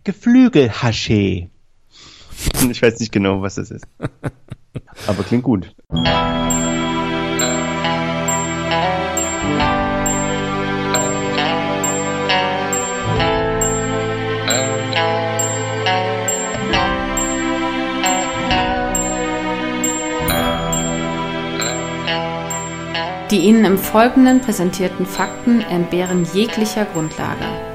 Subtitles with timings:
[0.06, 1.50] Geflügelhaché.
[2.70, 3.86] Ich weiß nicht genau, was das ist.
[5.08, 5.74] Aber klingt gut.
[23.32, 27.75] Die Ihnen im Folgenden präsentierten Fakten entbehren jeglicher Grundlage.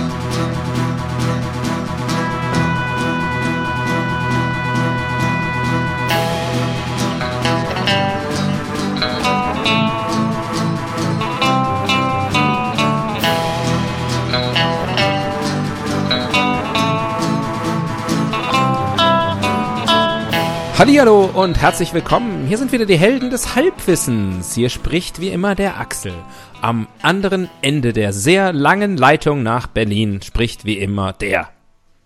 [20.81, 22.47] Hallihallo und herzlich willkommen.
[22.47, 24.55] Hier sind wieder die Helden des Halbwissens.
[24.55, 26.11] Hier spricht wie immer der Axel.
[26.59, 31.49] Am anderen Ende der sehr langen Leitung nach Berlin spricht wie immer der.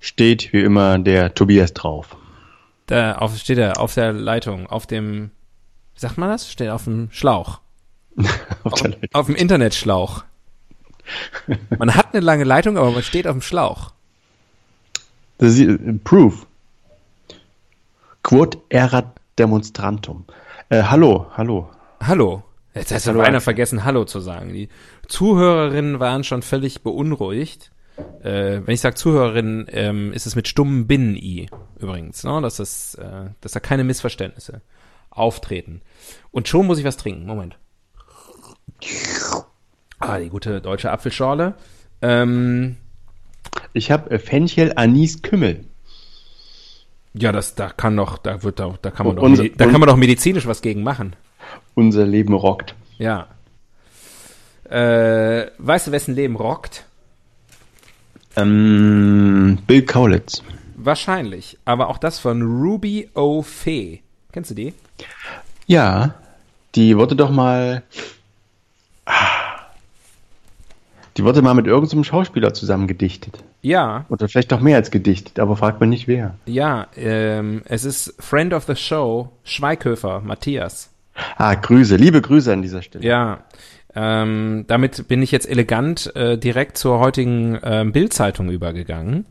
[0.01, 2.17] Steht wie immer der Tobias drauf.
[2.87, 5.31] Da auf, steht er auf der Leitung, auf dem,
[5.93, 6.51] wie sagt man das?
[6.51, 7.61] Steht auf dem Schlauch.
[8.65, 9.09] Auf Leitung.
[9.13, 10.25] Auf dem Internetschlauch.
[11.79, 13.93] Man hat eine lange Leitung, aber man steht auf dem Schlauch.
[15.37, 16.45] Das ist, äh, Proof.
[18.25, 20.25] Quod erat demonstrantum.
[20.69, 21.69] Äh, hallo, hallo.
[22.01, 22.43] Hallo.
[22.73, 24.51] Jetzt hast du beinahe vergessen, Hallo zu sagen.
[24.51, 24.69] Die
[25.07, 27.71] Zuhörerinnen waren schon völlig beunruhigt.
[28.23, 32.41] Äh, wenn ich sage Zuhörerinnen, ähm, ist es mit stummem Binnen-I übrigens, ne?
[32.41, 34.61] dass, das, äh, dass da keine Missverständnisse
[35.11, 35.81] auftreten.
[36.31, 37.27] Und schon muss ich was trinken.
[37.27, 37.59] Moment.
[39.99, 41.53] Ah, die gute deutsche Apfelschorle.
[42.01, 42.77] Ähm,
[43.73, 45.65] Ich habe äh, Fenchel, Anis, Kümmel.
[47.17, 49.79] Ja, das, da kann doch, da wird doch, da kann man doch, medi- da kann
[49.79, 51.15] man doch medizinisch was gegen machen.
[51.73, 52.75] Unser Leben rockt.
[52.97, 53.27] Ja.
[54.69, 56.85] Äh, weißt du, wessen Leben rockt?
[58.35, 60.41] Ähm, Bill Kaulitz.
[60.75, 61.57] Wahrscheinlich.
[61.65, 63.41] Aber auch das von Ruby O.
[63.41, 64.01] Fee.
[64.31, 64.73] Kennst du die?
[65.67, 66.15] Ja,
[66.75, 67.83] die wurde doch mal.
[69.05, 69.13] Ah.
[71.17, 73.43] Die wurde mal mit irgendeinem Schauspieler zusammen gedichtet.
[73.61, 76.35] Ja, Oder vielleicht doch mehr als gedichtet, aber fragt man nicht wer.
[76.45, 76.87] ja.
[76.97, 80.91] Ähm, es ist Friend of the Show, Schweighöfer, Matthias.
[81.37, 83.05] Ah, Grüße, liebe Grüße an dieser Stelle.
[83.05, 83.39] Ja.
[83.95, 89.25] Ähm, damit bin ich jetzt elegant äh, direkt zur heutigen ähm, Bildzeitung übergegangen.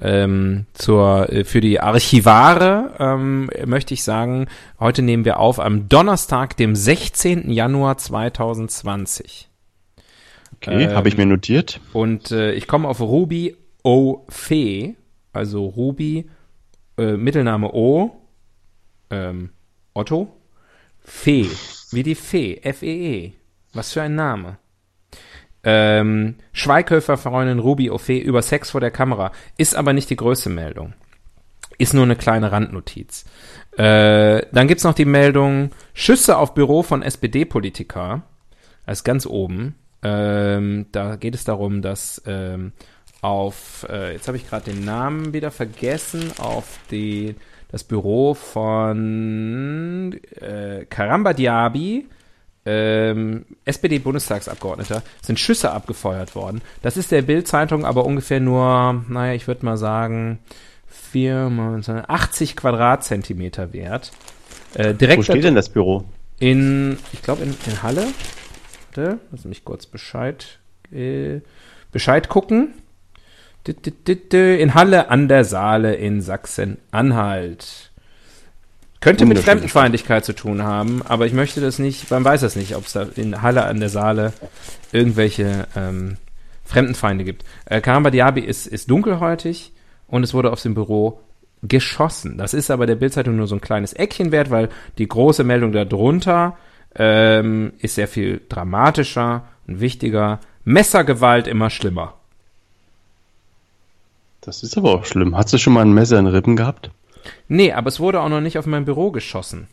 [0.00, 4.46] Ähm, zur, äh, für die Archivare ähm, möchte ich sagen,
[4.80, 7.50] heute nehmen wir auf am Donnerstag, dem 16.
[7.50, 9.47] Januar 2020.
[10.60, 11.80] Okay, Ähm, habe ich mir notiert.
[11.92, 14.24] Und äh, ich komme auf Ruby O.
[14.28, 14.96] Fee,
[15.32, 16.28] also Ruby,
[16.98, 18.10] äh, Mittelname O,
[19.10, 19.50] ähm,
[19.94, 20.28] Otto,
[21.00, 21.46] Fee,
[21.92, 23.32] wie die Fee, F-E-E.
[23.72, 24.58] Was für ein Name.
[25.64, 27.98] Ähm, Schweighöfer-Freundin Ruby O.
[27.98, 29.32] Fee über Sex vor der Kamera.
[29.56, 30.94] Ist aber nicht die größte Meldung.
[31.78, 33.24] Ist nur eine kleine Randnotiz.
[33.76, 38.22] Äh, dann gibt's noch die Meldung Schüsse auf Büro von SPD-Politiker.
[38.86, 39.76] Das ist ganz oben.
[40.02, 42.72] Ähm, da geht es darum, dass ähm,
[43.20, 47.34] auf, äh, jetzt habe ich gerade den Namen wieder vergessen, auf die,
[47.70, 52.06] das Büro von äh, Karamba Diaby,
[52.64, 56.60] ähm, SPD-Bundestagsabgeordneter, sind Schüsse abgefeuert worden.
[56.82, 60.38] Das ist der Bild-Zeitung aber ungefähr nur, naja, ich würde mal sagen,
[60.86, 64.12] 4, 80 Quadratzentimeter wert.
[64.74, 66.04] Äh, direkt Wo steht denn das Büro?
[66.38, 68.06] in, ich glaube in, in Halle.
[68.98, 70.58] Warte, lass mich kurz Bescheid,
[70.92, 71.40] äh,
[71.92, 72.74] Bescheid gucken.
[74.32, 77.92] In Halle an der Saale in Sachsen-Anhalt.
[79.00, 79.38] Könnte mit.
[79.38, 82.94] Fremdenfeindlichkeit zu tun haben, aber ich möchte das nicht, man weiß das nicht, ob es
[82.94, 84.32] da in Halle an der Saale
[84.90, 86.16] irgendwelche ähm,
[86.64, 87.44] Fremdenfeinde gibt.
[87.66, 89.72] Äh, Karamba Diaby ist, ist dunkelhäutig
[90.08, 91.20] und es wurde auf dem Büro
[91.62, 92.38] geschossen.
[92.38, 95.72] Das ist aber der Bildzeitung nur so ein kleines Eckchen wert, weil die große Meldung
[95.72, 96.56] darunter
[96.98, 100.40] ähm, ist sehr viel dramatischer und wichtiger.
[100.64, 102.14] Messergewalt immer schlimmer.
[104.40, 105.36] Das ist aber auch schlimm.
[105.36, 106.90] Hast du schon mal ein Messer in den Rippen gehabt?
[107.48, 109.68] Nee, aber es wurde auch noch nicht auf mein Büro geschossen.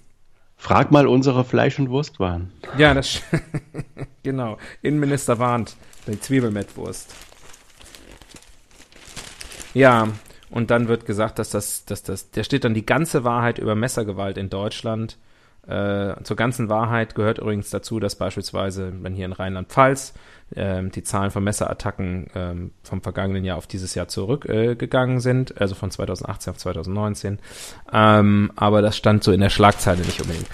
[0.57, 2.51] Frag mal unsere Fleisch- und Wurstwaren.
[2.77, 3.21] Ja, das
[4.23, 4.57] genau.
[4.81, 5.75] Innenminister warnt,
[6.07, 7.13] die Zwiebelmettwurst.
[9.73, 10.07] Ja,
[10.49, 13.75] und dann wird gesagt, dass das, dass das, der steht dann die ganze Wahrheit über
[13.75, 15.17] Messergewalt in Deutschland.
[15.67, 20.13] Äh, zur ganzen Wahrheit gehört übrigens dazu, dass beispielsweise, wenn hier in Rheinland-Pfalz
[20.55, 25.59] äh, die Zahlen von Messerattacken äh, vom vergangenen Jahr auf dieses Jahr zurückgegangen äh, sind,
[25.59, 27.39] also von 2018 auf 2019.
[27.91, 30.47] Ähm, aber das stand so in der Schlagzeile nicht unbedingt.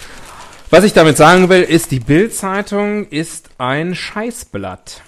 [0.70, 5.02] Was ich damit sagen will, ist, die Bild-Zeitung ist ein Scheißblatt.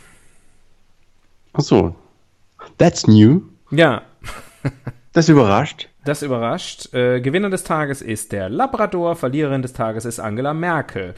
[1.54, 1.94] Ach so.
[2.76, 3.42] That's new.
[3.70, 4.02] Ja.
[5.14, 5.88] Das überrascht.
[6.04, 6.92] Das überrascht.
[6.92, 11.14] Äh, Gewinner des Tages ist der Labrador, Verliererin des Tages ist Angela Merkel.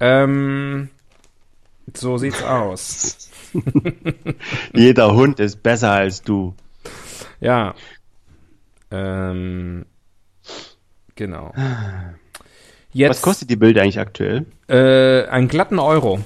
[0.00, 0.90] Ähm,
[1.92, 3.30] so sieht's aus.
[4.72, 6.54] Jeder Hund ist besser als du.
[7.40, 7.74] Ja.
[8.90, 9.86] Ähm,
[11.14, 11.52] genau.
[12.92, 14.46] Jetzt, Was kostet die Bild eigentlich aktuell?
[14.68, 16.20] Äh, einen glatten Euro.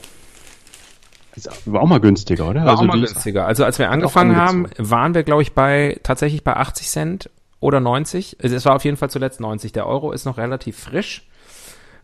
[1.66, 2.62] war auch mal günstiger, oder?
[2.62, 3.46] War also auch mal günstiger.
[3.46, 7.80] Also als wir angefangen haben, waren wir, glaube ich, bei tatsächlich bei 80 Cent oder
[7.80, 8.38] 90.
[8.42, 9.72] Also es war auf jeden Fall zuletzt 90.
[9.72, 11.28] Der Euro ist noch relativ frisch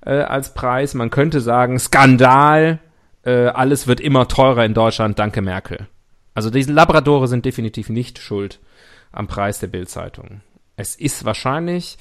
[0.04, 0.94] äh, als Preis.
[0.94, 2.80] Man könnte sagen, Skandal,
[3.24, 5.88] äh, alles wird immer teurer in Deutschland, danke Merkel.
[6.34, 8.60] Also diese Labradore sind definitiv nicht schuld
[9.12, 10.40] am Preis der Bildzeitung.
[10.76, 11.98] Es ist wahrscheinlich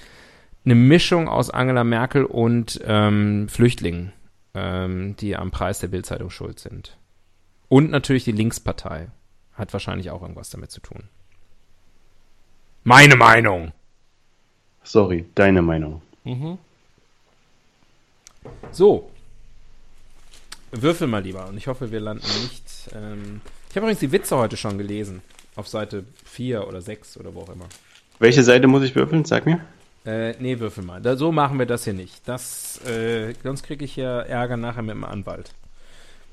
[0.66, 4.14] eine Mischung aus Angela Merkel und ähm, Flüchtlingen,
[4.56, 6.98] ähm, die am Preis der Bildzeitung schuld sind.
[7.70, 9.10] Und natürlich die Linkspartei
[9.54, 11.10] hat wahrscheinlich auch irgendwas damit zu tun.
[12.84, 13.72] Meine Meinung.
[14.84, 16.02] Sorry, deine Meinung.
[16.24, 16.58] Mhm.
[18.72, 19.10] So.
[20.72, 21.48] Würfel mal lieber.
[21.48, 22.90] Und ich hoffe, wir landen nicht.
[22.94, 25.22] Ähm ich habe übrigens die Witze heute schon gelesen.
[25.56, 27.66] Auf Seite 4 oder 6 oder wo auch immer.
[28.20, 29.24] Welche Seite muss ich würfeln?
[29.24, 29.62] Sag mir.
[30.06, 31.02] Äh, nee, würfel mal.
[31.02, 32.28] Da, so machen wir das hier nicht.
[32.28, 35.52] Das, äh, sonst kriege ich ja Ärger nachher mit dem Anwalt.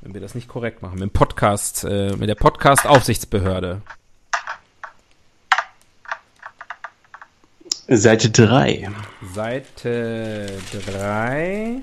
[0.00, 0.94] Wenn wir das nicht korrekt machen.
[0.94, 3.82] Mit dem Podcast, äh, mit der Podcast-Aufsichtsbehörde.
[7.92, 8.88] Seite 3.
[9.34, 10.46] Seite
[10.86, 11.78] 3.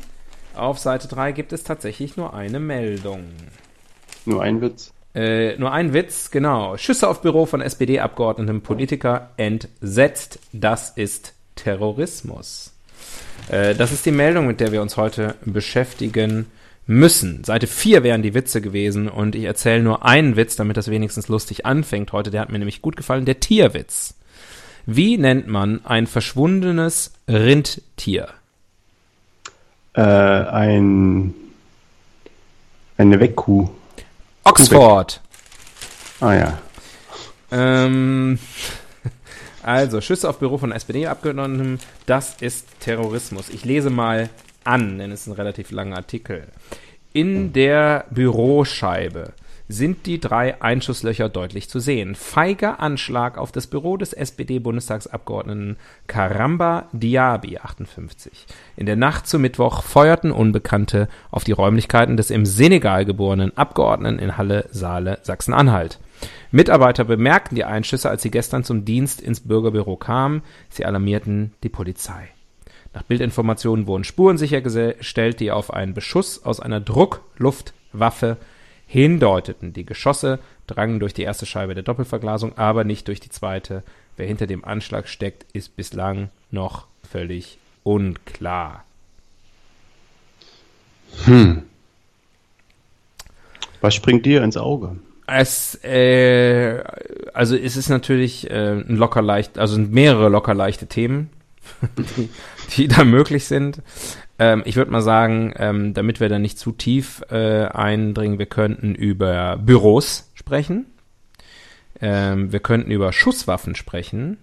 [0.55, 3.25] Auf Seite 3 gibt es tatsächlich nur eine Meldung.
[4.23, 4.93] Nur ein Witz?
[5.13, 6.77] Äh, nur ein Witz, genau.
[6.77, 10.39] Schüsse auf Büro von SPD-Abgeordneten Politiker entsetzt.
[10.53, 12.71] Das ist Terrorismus.
[13.49, 16.45] Äh, das ist die Meldung, mit der wir uns heute beschäftigen
[16.85, 17.43] müssen.
[17.43, 21.27] Seite 4 wären die Witze gewesen und ich erzähle nur einen Witz, damit das wenigstens
[21.27, 22.31] lustig anfängt heute.
[22.31, 23.25] Der hat mir nämlich gut gefallen.
[23.25, 24.16] Der Tierwitz.
[24.87, 28.29] Wie nennt man ein verschwundenes Rindtier?
[29.93, 31.33] Äh, ein
[32.97, 33.69] eine Weckkuh.
[34.45, 35.21] Oxford.
[36.21, 36.57] Ah ja.
[37.51, 38.39] Ähm,
[39.61, 43.49] also, Schüsse auf Büro von SPD-Abgeordneten, das ist Terrorismus.
[43.49, 44.29] Ich lese mal
[44.63, 46.47] an, denn es ist ein relativ langer Artikel.
[47.11, 49.33] In der Büroscheibe
[49.69, 52.15] sind die drei Einschusslöcher deutlich zu sehen.
[52.15, 55.77] Feiger Anschlag auf das Büro des SPD-Bundestagsabgeordneten
[56.07, 58.45] Karamba Diaby, 58.
[58.77, 64.19] In der Nacht zu Mittwoch feuerten Unbekannte auf die Räumlichkeiten des im Senegal geborenen Abgeordneten
[64.19, 65.99] in Halle, Saale, Sachsen-Anhalt.
[66.51, 70.43] Mitarbeiter bemerkten die Einschüsse, als sie gestern zum Dienst ins Bürgerbüro kamen.
[70.69, 72.29] Sie alarmierten die Polizei.
[72.93, 78.37] Nach Bildinformationen wurden Spuren sichergestellt, die auf einen Beschuss aus einer Druckluftwaffe
[78.87, 79.73] hindeuteten.
[79.73, 83.83] Die Geschosse drangen durch die erste Scheibe der Doppelverglasung, aber nicht durch die zweite.
[84.15, 88.83] Wer hinter dem Anschlag steckt, ist bislang noch völlig unklar.
[91.25, 91.63] Hm.
[93.81, 94.97] Was springt dir ins Auge?
[95.27, 96.83] Es, äh,
[97.33, 101.29] also es ist natürlich äh, ein locker leicht, also mehrere locker leichte Themen,
[101.97, 102.29] die,
[102.75, 103.81] die da möglich sind.
[104.39, 108.45] Ähm, ich würde mal sagen, ähm, damit wir da nicht zu tief äh, eindringen, wir
[108.45, 110.85] könnten über Büros sprechen.
[111.99, 114.37] Ähm, wir könnten über Schusswaffen sprechen.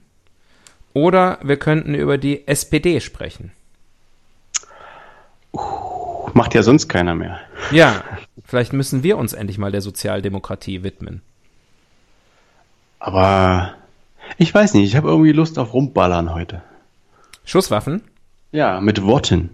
[0.93, 3.53] Oder wir könnten über die SPD sprechen.
[5.53, 7.39] Uh, macht ja sonst keiner mehr.
[7.71, 8.03] Ja,
[8.45, 11.23] vielleicht müssen wir uns endlich mal der Sozialdemokratie widmen.
[12.99, 13.75] Aber
[14.39, 16.63] ich weiß nicht, ich habe irgendwie Lust auf Rumballern heute.
[17.45, 18.03] Schusswaffen?
[18.53, 19.51] Ja, mit Worten.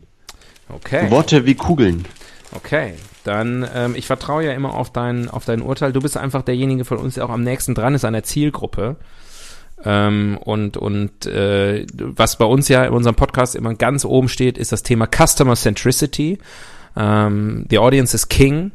[0.75, 1.11] Okay.
[1.11, 2.05] Worte wie Kugeln.
[2.53, 5.93] Okay, dann ähm, ich vertraue ja immer auf dein auf dein Urteil.
[5.93, 8.97] Du bist einfach derjenige von uns, der auch am nächsten dran ist an der Zielgruppe.
[9.85, 14.59] Ähm, und und äh, was bei uns ja in unserem Podcast immer ganz oben steht,
[14.59, 16.39] ist das Thema Customer Centricity.
[16.97, 18.73] Ähm, the Audience is King.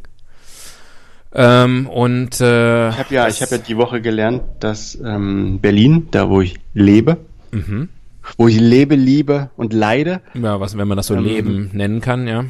[1.33, 6.07] Ähm, und äh, ich habe ja, ich habe ja die Woche gelernt, dass ähm, Berlin,
[6.11, 7.17] da wo ich lebe,
[7.51, 7.89] mhm
[8.37, 10.21] wo ich lebe, liebe und leide.
[10.33, 12.45] Ja, was, wenn man das so Ähm, Leben nennen kann, ja.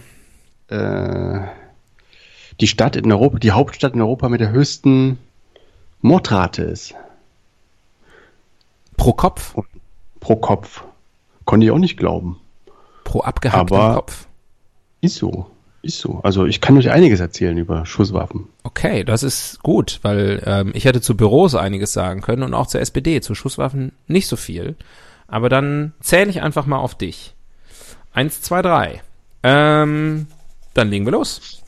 [0.67, 1.41] Äh,
[2.61, 5.17] die Stadt in Europa, die Hauptstadt in Europa mit der höchsten
[6.01, 6.93] Mordrate ist.
[8.97, 9.55] Pro Kopf,
[10.19, 10.83] Pro Kopf.
[11.45, 12.39] Konnte ich auch nicht glauben.
[13.03, 14.27] pro abgehacktem Aber- Kopf.
[15.01, 15.47] Ist so.
[15.83, 16.19] Ist so.
[16.23, 18.47] Also ich kann euch einiges erzählen über Schusswaffen.
[18.63, 22.65] Okay, das ist gut, weil ähm, ich hätte zu Büros einiges sagen können und auch
[22.65, 24.75] zur SPD, zu Schusswaffen nicht so viel.
[25.27, 27.35] Aber dann zähle ich einfach mal auf dich.
[28.13, 29.01] Eins, zwei, drei.
[29.43, 30.27] Ähm,
[30.73, 31.61] dann legen wir los.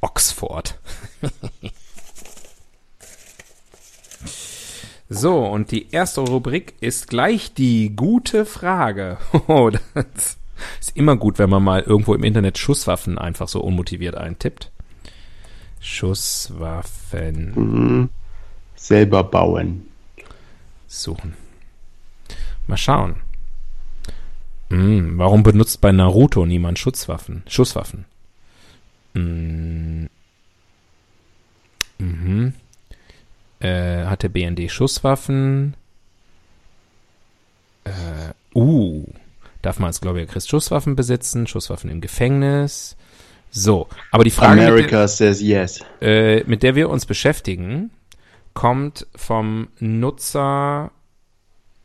[0.00, 0.78] Oxford.
[5.08, 9.18] so, und die erste Rubrik ist gleich die gute Frage.
[9.48, 10.36] Oh, das
[10.80, 14.70] ist immer gut, wenn man mal irgendwo im Internet Schusswaffen einfach so unmotiviert eintippt.
[15.80, 18.08] Schusswaffen Mhm.
[18.76, 19.87] Selber bauen.
[20.88, 21.34] Suchen.
[22.66, 23.16] Mal schauen.
[24.70, 27.42] Hm, warum benutzt bei Naruto niemand Schusswaffen?
[27.46, 28.04] Schusswaffen.
[29.14, 30.08] Hm.
[31.98, 32.52] Mhm.
[33.60, 35.74] Äh, hat der BND Schusswaffen?
[37.84, 37.90] Äh,
[38.54, 39.04] uh.
[39.62, 41.46] Darf man als Gläubiger Christ Schusswaffen besitzen?
[41.46, 42.96] Schusswaffen im Gefängnis?
[43.50, 45.80] So, aber die Frage, mit der, America says yes.
[46.00, 47.90] äh, mit der wir uns beschäftigen,
[48.58, 50.90] kommt vom Nutzer.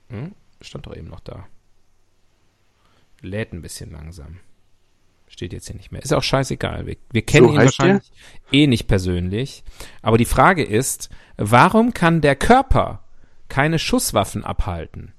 [0.10, 1.46] Hm, stand doch eben noch da.
[3.22, 4.40] Lädt ein bisschen langsam.
[5.28, 6.02] Steht jetzt hier nicht mehr.
[6.02, 6.88] Ist auch scheißegal.
[6.88, 8.12] Wir, wir kennen So ihn wahrscheinlich
[8.52, 9.64] eh nicht persönlich.
[10.02, 13.04] Aber die Frage ist, warum kann der Körper
[13.50, 15.14] keine Schusswaffen abhalten?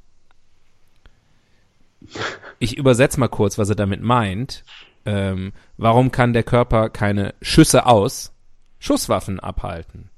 [2.58, 4.64] Ich übersetze mal kurz, was er damit meint.
[5.06, 8.32] Ähm, warum kann der Körper keine Schüsse aus
[8.80, 10.11] Schusswaffen abhalten?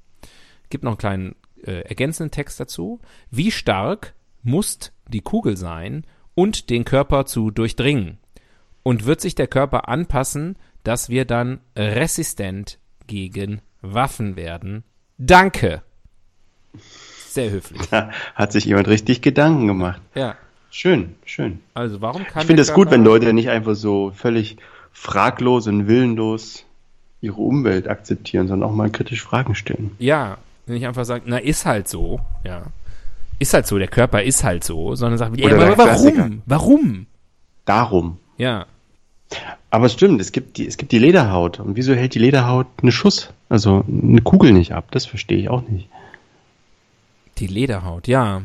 [0.69, 2.99] Gibt noch einen kleinen äh, ergänzenden Text dazu.
[3.31, 6.05] Wie stark muss die Kugel sein
[6.35, 8.17] und den Körper zu durchdringen?
[8.83, 14.83] Und wird sich der Körper anpassen, dass wir dann resistent gegen Waffen werden?
[15.17, 15.81] Danke.
[17.27, 17.81] Sehr höflich.
[17.89, 20.01] Da hat sich jemand richtig Gedanken gemacht.
[20.15, 20.35] Ja.
[20.69, 21.59] Schön, schön.
[21.73, 24.57] Also warum kann Ich finde es gut, wenn Leute nicht einfach so völlig
[24.91, 26.65] fraglos und willenlos
[27.21, 29.95] ihre Umwelt akzeptieren, sondern auch mal kritisch Fragen stellen.
[29.99, 32.63] Ja, nicht einfach sagen, na, ist halt so, ja.
[33.39, 36.41] Ist halt so, der Körper ist halt so, sondern sagen, ja, aber warum?
[36.45, 37.05] Warum?
[37.65, 38.17] Darum.
[38.37, 38.65] Ja.
[39.69, 41.59] Aber es stimmt, es gibt, die, es gibt die Lederhaut.
[41.59, 44.87] Und wieso hält die Lederhaut eine Schuss, also eine Kugel nicht ab?
[44.91, 45.89] Das verstehe ich auch nicht.
[47.37, 48.43] Die Lederhaut, ja.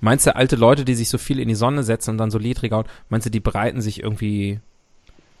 [0.00, 2.38] Meinst du, alte Leute, die sich so viel in die Sonne setzen und dann so
[2.38, 4.60] ledrige Haut, meinst du, die bereiten sich irgendwie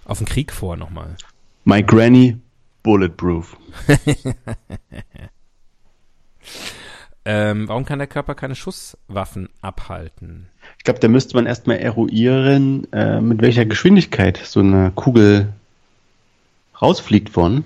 [0.04, 1.16] auf den Krieg vor nochmal?
[1.64, 2.38] My Granny,
[2.82, 3.56] bulletproof.
[7.24, 10.48] Ähm, warum kann der Körper keine Schusswaffen abhalten?
[10.78, 15.52] Ich glaube, da müsste man erstmal eruieren, äh, mit welcher Geschwindigkeit so eine Kugel
[16.80, 17.64] rausfliegt von.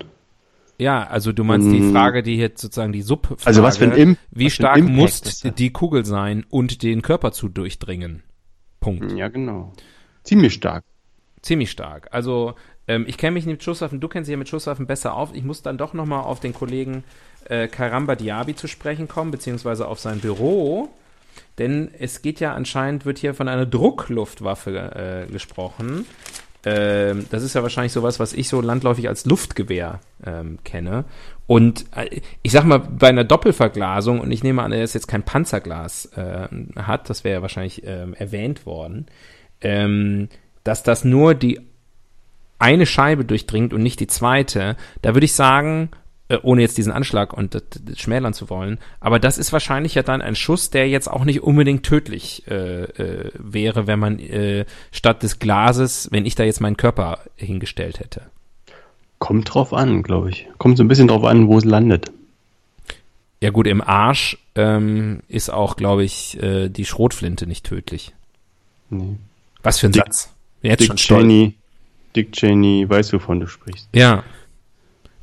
[0.79, 1.91] Ja, also du meinst die Mm.
[1.93, 5.21] Frage, die jetzt sozusagen die Subfrage, Also was für ein Im- wie stark Impact muss
[5.57, 8.23] die Kugel sein und den Körper zu durchdringen?
[8.79, 9.11] Punkt.
[9.13, 9.71] Ja, genau.
[10.23, 10.83] Ziemlich stark.
[11.41, 12.07] Ziemlich stark.
[12.11, 12.55] Also
[12.87, 15.33] ähm, ich kenne mich mit Schusswaffen, du kennst dich ja mit Schusswaffen besser auf.
[15.33, 17.03] Ich muss dann doch nochmal auf den Kollegen
[17.49, 20.89] äh, Karamba Diaby zu sprechen kommen, beziehungsweise auf sein Büro.
[21.57, 26.05] Denn es geht ja anscheinend, wird hier von einer Druckluftwaffe äh, gesprochen.
[26.65, 31.05] Ähm, das ist ja wahrscheinlich sowas, was ich so landläufig als Luftgewehr ähm, kenne.
[31.45, 35.07] Und äh, ich sag mal, bei einer Doppelverglasung, und ich nehme an, er ist jetzt
[35.07, 36.47] kein Panzerglas äh,
[36.77, 39.07] hat, das wäre ja wahrscheinlich ähm, erwähnt worden,
[39.61, 40.29] ähm,
[40.63, 41.59] dass das nur die
[42.59, 45.89] eine Scheibe durchdringt und nicht die zweite, da würde ich sagen,
[46.41, 50.03] ohne jetzt diesen Anschlag und das, das schmälern zu wollen, aber das ist wahrscheinlich ja
[50.03, 54.65] dann ein Schuss, der jetzt auch nicht unbedingt tödlich äh, äh, wäre, wenn man äh,
[54.91, 58.21] statt des Glases, wenn ich da jetzt meinen Körper hingestellt hätte.
[59.19, 60.47] Kommt drauf an, glaube ich.
[60.57, 62.11] Kommt so ein bisschen drauf an, wo es landet.
[63.41, 68.13] Ja gut, im Arsch ähm, ist auch, glaube ich, äh, die Schrotflinte nicht tödlich.
[68.89, 69.15] Nee.
[69.63, 70.33] Was für ein Dick- Satz.
[70.61, 71.21] Jetzt Dick schon stolz.
[71.23, 71.53] Cheney,
[72.15, 73.89] Dick Cheney, weißt du, wovon du sprichst.
[73.93, 74.23] Ja.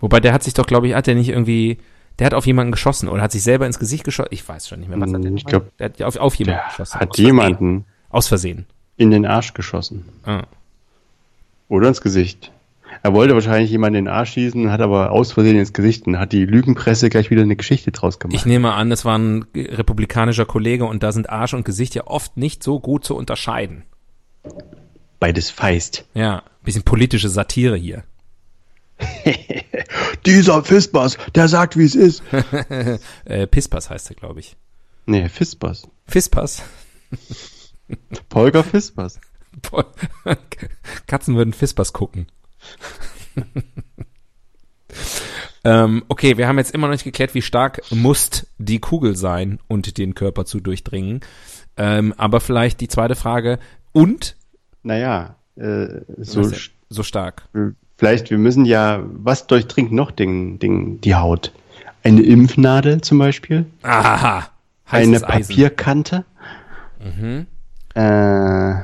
[0.00, 1.78] Wobei der hat sich doch, glaube ich, hat der nicht irgendwie,
[2.18, 4.30] der hat auf jemanden geschossen oder hat sich selber ins Gesicht geschossen.
[4.32, 5.46] Ich weiß schon nicht mehr, was hat der Ich gemacht?
[5.46, 7.00] glaub, der hat auf, auf jemanden geschossen.
[7.00, 7.26] hat Aus Versehen.
[7.26, 8.66] jemanden Aus Versehen.
[8.96, 10.04] in den Arsch geschossen.
[10.24, 10.44] Ah.
[11.68, 12.50] Oder ins Gesicht.
[13.04, 16.18] Er wollte wahrscheinlich jemanden in den Arsch schießen, hat aber aus Versehen ins Gesicht und
[16.18, 18.46] hat die Lügenpresse gleich wieder eine Geschichte draus Ich gemacht.
[18.46, 22.36] nehme an, es war ein republikanischer Kollege und da sind Arsch und Gesicht ja oft
[22.36, 23.84] nicht so gut zu unterscheiden.
[25.20, 26.04] Beides feist.
[26.14, 28.02] Ja, bisschen politische Satire hier.
[30.26, 32.22] Dieser Fispas, der sagt, wie es ist.
[33.24, 34.56] Äh, Pispas heißt er, glaube ich.
[35.06, 35.88] Nee, Fispers.
[36.06, 36.62] Fispers.
[38.28, 39.20] Polger Fispers.
[41.06, 42.26] Katzen würden Fispers gucken.
[45.64, 49.58] ähm, okay, wir haben jetzt immer noch nicht geklärt, wie stark muss die Kugel sein
[49.68, 51.20] und den Körper zu durchdringen.
[51.76, 53.58] Ähm, aber vielleicht die zweite Frage.
[53.92, 54.36] Und?
[54.82, 56.50] Naja, äh, so,
[56.88, 57.48] so stark.
[58.00, 61.52] Vielleicht, wir müssen ja, was durchdringt noch den, den, die Haut?
[62.02, 63.66] Eine Impfnadel zum Beispiel?
[63.82, 64.48] Aha.
[64.86, 65.20] Eine.
[65.20, 66.24] Papierkante?
[66.98, 67.46] Mhm.
[67.94, 68.74] Äh,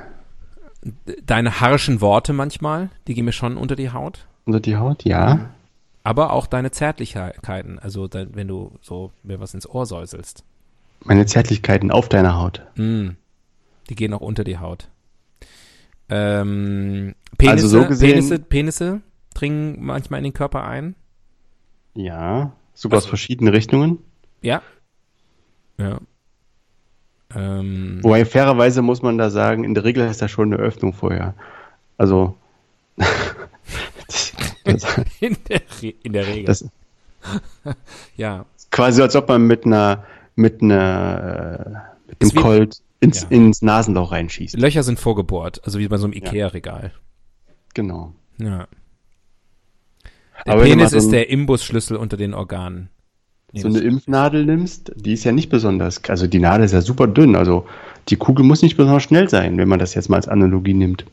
[1.24, 4.26] Deine harschen Worte manchmal, die gehen mir schon unter die Haut.
[4.44, 5.04] unter die Haut?
[5.04, 5.48] Ja.
[6.04, 10.44] Aber auch deine Zärtlichkeiten, also da, wenn du so mir was ins Ohr säuselst.
[11.04, 12.60] Meine Zärtlichkeiten auf deiner Haut.
[12.76, 13.08] Mm,
[13.88, 14.88] die gehen auch unter die Haut.
[16.08, 19.00] Ähm, Penisse, Also so gesehen- Penisse, Penisse
[19.40, 20.94] dringen manchmal in den Körper ein.
[21.94, 22.52] Ja.
[22.74, 23.98] Sogar aus Also- verschiedenen Richtungen.
[24.42, 24.62] Ja.
[25.78, 25.98] Ja.
[27.34, 30.92] Ähm, Wobei fairerweise muss man da sagen, in der Regel ist da schon eine Öffnung
[30.92, 31.34] vorher.
[31.98, 32.36] Also
[32.96, 34.32] das,
[34.64, 36.44] das, in, der Re in der Regel.
[36.44, 36.68] das
[38.16, 38.44] ja.
[38.70, 40.04] quasi, als ob man mit einer
[40.36, 43.28] mit einer äh, mit einem wie- Colt ins, Ja.
[43.30, 44.56] ins Nasenloch reinschießt.
[44.58, 46.92] Löcher sind vorgebohrt, also wie bei so einem Ikea-Regal.
[47.74, 48.14] Genau.
[48.38, 48.68] Ja.
[50.44, 52.90] Der Aber wenn Penis so ist der Imbusschlüssel unter den Organen.
[53.52, 56.82] Nee, so eine Impfnadel nimmst, die ist ja nicht besonders, also die Nadel ist ja
[56.82, 57.66] super dünn, also
[58.08, 61.06] die Kugel muss nicht besonders schnell sein, wenn man das jetzt mal als Analogie nimmt.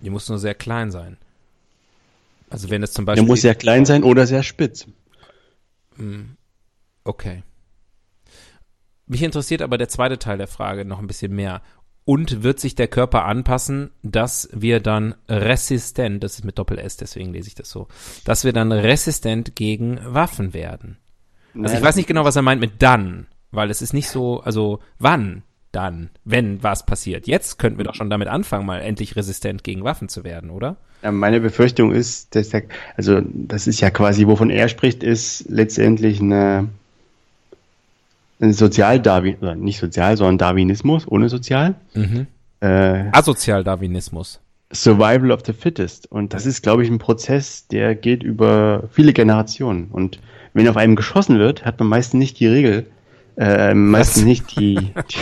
[0.00, 1.18] Die muss nur sehr klein sein.
[2.50, 3.28] Also wenn es zum Der Beispiel.
[3.28, 4.86] muss sehr klein sein oder sehr spitz.
[7.04, 7.42] Okay.
[9.06, 11.62] Mich interessiert aber der zweite Teil der Frage noch ein bisschen mehr.
[12.06, 17.32] Und wird sich der Körper anpassen, dass wir dann resistent, das ist mit Doppel-S, deswegen
[17.32, 17.88] lese ich das so,
[18.24, 20.98] dass wir dann resistent gegen Waffen werden?
[21.58, 24.40] Also ich weiß nicht genau, was er meint mit dann, weil es ist nicht so,
[24.40, 25.44] also wann
[25.74, 27.26] dann, wenn was passiert.
[27.26, 30.76] Jetzt könnten wir doch schon damit anfangen, mal endlich resistent gegen Waffen zu werden, oder?
[31.02, 32.62] Ja, meine Befürchtung ist, dass der,
[32.96, 36.70] also das ist ja quasi, wovon er spricht, ist letztendlich eine, ein
[38.40, 41.74] Sozialdarwin, oder nicht sozial, sondern Darwinismus ohne sozial.
[42.60, 44.40] Äh, Asozial-Darwinismus.
[44.72, 46.10] Survival of the Fittest.
[46.10, 49.88] Und das ist, glaube ich, ein Prozess, der geht über viele Generationen.
[49.90, 50.20] Und
[50.52, 52.86] wenn auf einem geschossen wird, hat man meistens nicht die Regel,
[53.36, 55.18] äh, meistens nicht die, die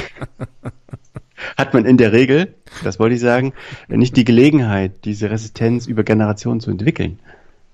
[1.57, 3.53] hat man in der Regel, das wollte ich sagen,
[3.89, 7.19] nicht die Gelegenheit, diese Resistenz über Generationen zu entwickeln.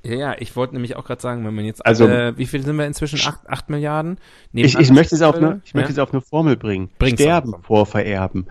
[0.09, 2.63] Ja, ja, ich wollte nämlich auch gerade sagen, wenn man jetzt, Also- äh, wie viel
[2.65, 3.21] sind wir inzwischen?
[3.29, 4.19] Acht, acht Milliarden?
[4.53, 5.93] Ich, ich möchte es auf eine, ich möchte ja?
[5.93, 6.91] es auf eine Formel bringen.
[6.99, 7.65] Bring's Sterben auf.
[7.67, 8.47] vor Vererben.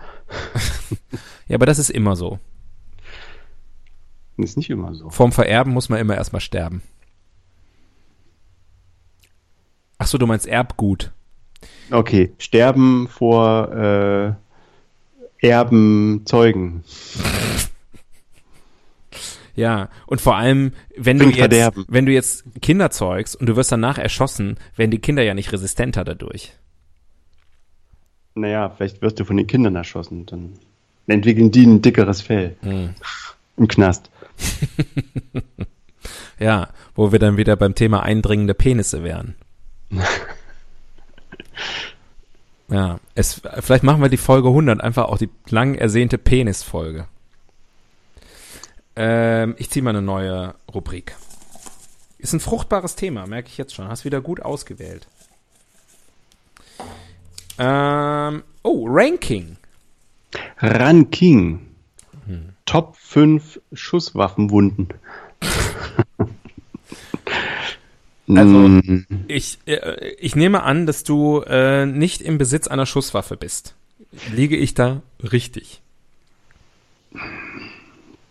[1.48, 2.38] ja, aber das ist immer so.
[4.36, 5.10] Das ist nicht immer so.
[5.10, 6.82] Vorm Vererben muss man immer erstmal sterben.
[9.98, 11.10] Ach so, du meinst Erbgut.
[11.90, 13.72] Okay, sterben vor
[15.40, 16.84] äh, Erben, Zeugen.
[19.58, 23.72] Ja, und vor allem, wenn du jetzt, wenn du jetzt Kinder zeugst und du wirst
[23.72, 26.52] danach erschossen, werden die Kinder ja nicht resistenter dadurch.
[28.36, 30.26] Naja, vielleicht wirst du von den Kindern erschossen.
[30.26, 30.52] Dann
[31.08, 32.94] entwickeln die ein dickeres Fell Hm.
[33.56, 34.10] im Knast.
[36.38, 39.34] Ja, wo wir dann wieder beim Thema eindringende Penisse wären.
[42.68, 47.08] ja, es, vielleicht machen wir die Folge 100 einfach auch die lang ersehnte Penis-Folge.
[49.00, 51.16] Ähm, ich ziehe mal eine neue Rubrik.
[52.18, 53.86] Ist ein fruchtbares Thema, merke ich jetzt schon.
[53.86, 55.06] Hast wieder gut ausgewählt.
[57.58, 59.56] Ähm, oh, Ranking.
[60.60, 61.60] Ranking.
[62.26, 62.48] Hm.
[62.66, 64.88] Top 5 Schusswaffenwunden.
[68.30, 73.38] Also- Mm, Ich, äh, ich nehme an, dass du äh, nicht im Besitz einer Schusswaffe
[73.38, 73.74] bist.
[74.34, 75.80] Liege ich da richtig?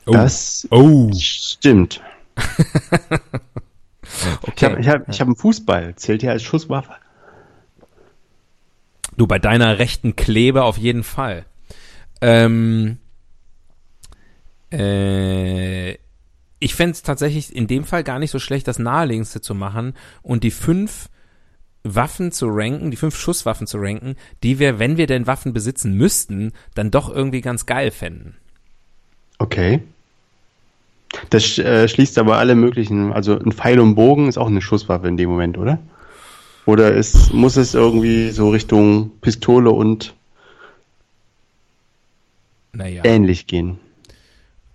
[0.08, 0.12] Oh.
[0.14, 1.12] das Oh.
[1.14, 2.02] stimmt.
[4.44, 4.66] Ich Okay.
[4.68, 5.96] habe ich hab, ich hab einen Fußball.
[5.96, 6.94] Zählt ja als Schusswaffe?
[9.18, 11.46] Du, bei deiner rechten Klebe auf jeden Fall.
[12.22, 12.98] Ähm,
[14.72, 15.94] äh,
[16.60, 19.94] ich fände es tatsächlich in dem Fall gar nicht so schlecht, das Naheliegendste zu machen
[20.22, 21.10] und die fünf
[21.84, 25.94] Waffen zu ranken, die fünf Schusswaffen zu ranken, die wir, wenn wir denn Waffen besitzen
[25.94, 28.38] müssten, dann doch irgendwie ganz geil fänden.
[29.38, 29.84] Okay.
[31.30, 35.08] Das äh, schließt aber alle möglichen, also ein Pfeil und Bogen ist auch eine Schusswaffe
[35.08, 35.80] in dem Moment, oder?
[36.66, 40.16] Oder ist, muss es irgendwie so Richtung Pistole und
[42.74, 43.04] Naja.
[43.06, 43.80] ähnlich gehen?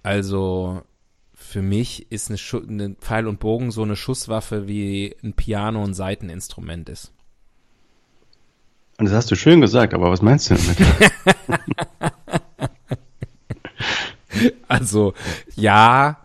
[0.03, 0.83] Also
[1.35, 5.85] für mich ist eine, Schu eine Pfeil und Bogen so eine Schusswaffe wie ein Piano
[5.85, 7.13] ein Seiteninstrument ist.
[8.99, 10.79] Und das hast du schön gesagt, aber was meinst du damit?
[14.67, 15.13] Also,
[15.55, 16.22] ja,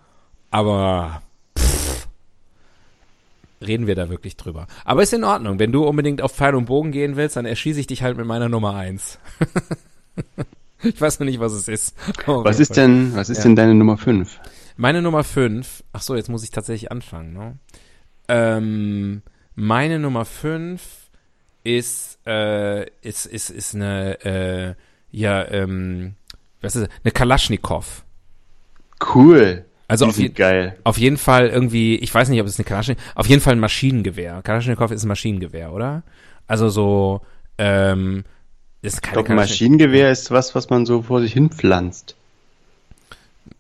[0.52, 1.22] aber
[1.58, 2.08] pff,
[3.62, 4.68] reden wir da wirklich drüber.
[4.86, 5.60] Aber ist in Ordnung.
[5.60, 8.26] Wenn du unbedingt auf Pfeil und Bogen gehen willst, dann erschieße ich dich halt mit
[8.26, 9.20] meiner Nummer eins.
[10.84, 11.96] ich weiß noch nicht, was es ist.
[12.28, 13.44] Oh, was ist denn, was ist ja.
[13.44, 14.40] denn deine Nummer 5?
[14.78, 17.58] Meine Nummer 5, ach so, jetzt muss ich tatsächlich anfangen, ne?
[18.28, 19.24] Ähm,
[19.56, 20.82] meine Nummer 5
[21.64, 24.76] ist, äh, ist, ist, ist eine, äh,
[25.10, 26.16] ja, ähm,
[26.62, 26.94] was ist das?
[27.04, 28.04] Eine Kalaschnikow.
[29.16, 29.66] Cool.
[29.88, 30.76] Also auf, je geil.
[30.84, 33.60] auf jeden Fall irgendwie, ich weiß nicht, ob es eine Kalaschnikow, auf jeden Fall ein
[33.60, 34.42] Maschinengewehr.
[34.44, 36.04] Kalaschnikow ist ein Maschinengewehr, oder?
[36.46, 37.22] Also so,
[37.58, 38.26] ähm,
[38.82, 42.16] ist keine glaube, Maschinengewehr ist was, was man so vor sich hin pflanzt.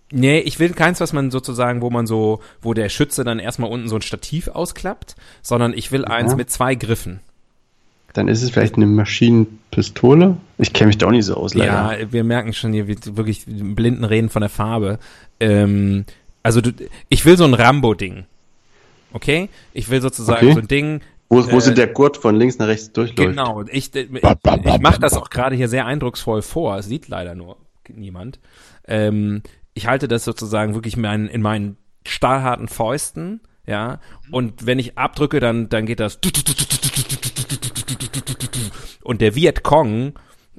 [0.09, 3.69] Nee, ich will keins, was man sozusagen, wo man so, wo der Schütze dann erstmal
[3.69, 6.07] unten so ein Stativ ausklappt, sondern ich will ja.
[6.07, 7.19] eins mit zwei Griffen.
[8.13, 10.37] Dann ist es vielleicht eine Maschinenpistole.
[10.57, 11.99] Ich kenne mich da auch nicht so aus, leider.
[11.99, 14.97] Ja, wir merken schon hier wirklich blinden Reden von der Farbe.
[15.39, 16.05] Ähm,
[16.41, 16.71] also du,
[17.09, 18.25] ich will so ein Rambo-Ding.
[19.13, 19.49] Okay?
[19.73, 20.53] Ich will sozusagen okay.
[20.53, 21.01] so ein Ding.
[21.29, 23.29] Wo, wo äh, so der Gurt von links nach rechts durchläuft.
[23.29, 23.63] Genau.
[23.69, 26.77] Ich, ich, ich mache das auch gerade hier sehr eindrucksvoll vor.
[26.77, 27.57] Es sieht leider nur
[27.93, 28.39] niemand.
[28.87, 29.43] Ähm,
[29.73, 33.99] ich halte das sozusagen wirklich in meinen, in meinen stahlharten Fäusten, ja.
[34.31, 36.19] Und wenn ich abdrücke, dann, dann geht das
[39.03, 40.13] und der Vietcong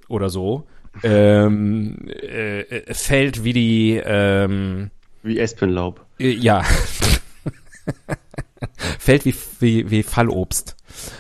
[0.08, 0.66] oder so
[1.02, 4.90] ähm, äh, fällt wie die ähm,
[5.22, 6.04] wie Espenlaub.
[6.18, 6.64] Äh, ja.
[8.98, 10.76] fällt wie, wie, wie Fallobst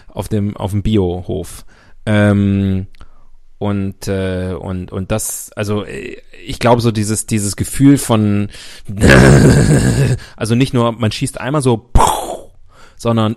[0.08, 1.64] auf dem, auf dem Biohof.
[2.06, 2.86] Ähm,
[3.58, 8.50] und äh, und und das also äh, ich glaube so dieses dieses Gefühl von
[10.36, 11.90] also nicht nur man schießt einmal so
[12.96, 13.34] sondern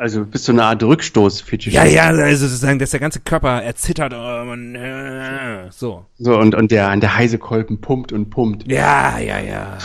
[0.00, 1.74] also bist du eine Art Rückstoß Fetisch.
[1.74, 6.06] Ja, ja, also sozusagen, dass der ganze Körper erzittert oh, und, äh, so.
[6.18, 8.66] So und und der der heiße Kolben pumpt und pumpt.
[8.66, 9.78] Ja, ja, ja.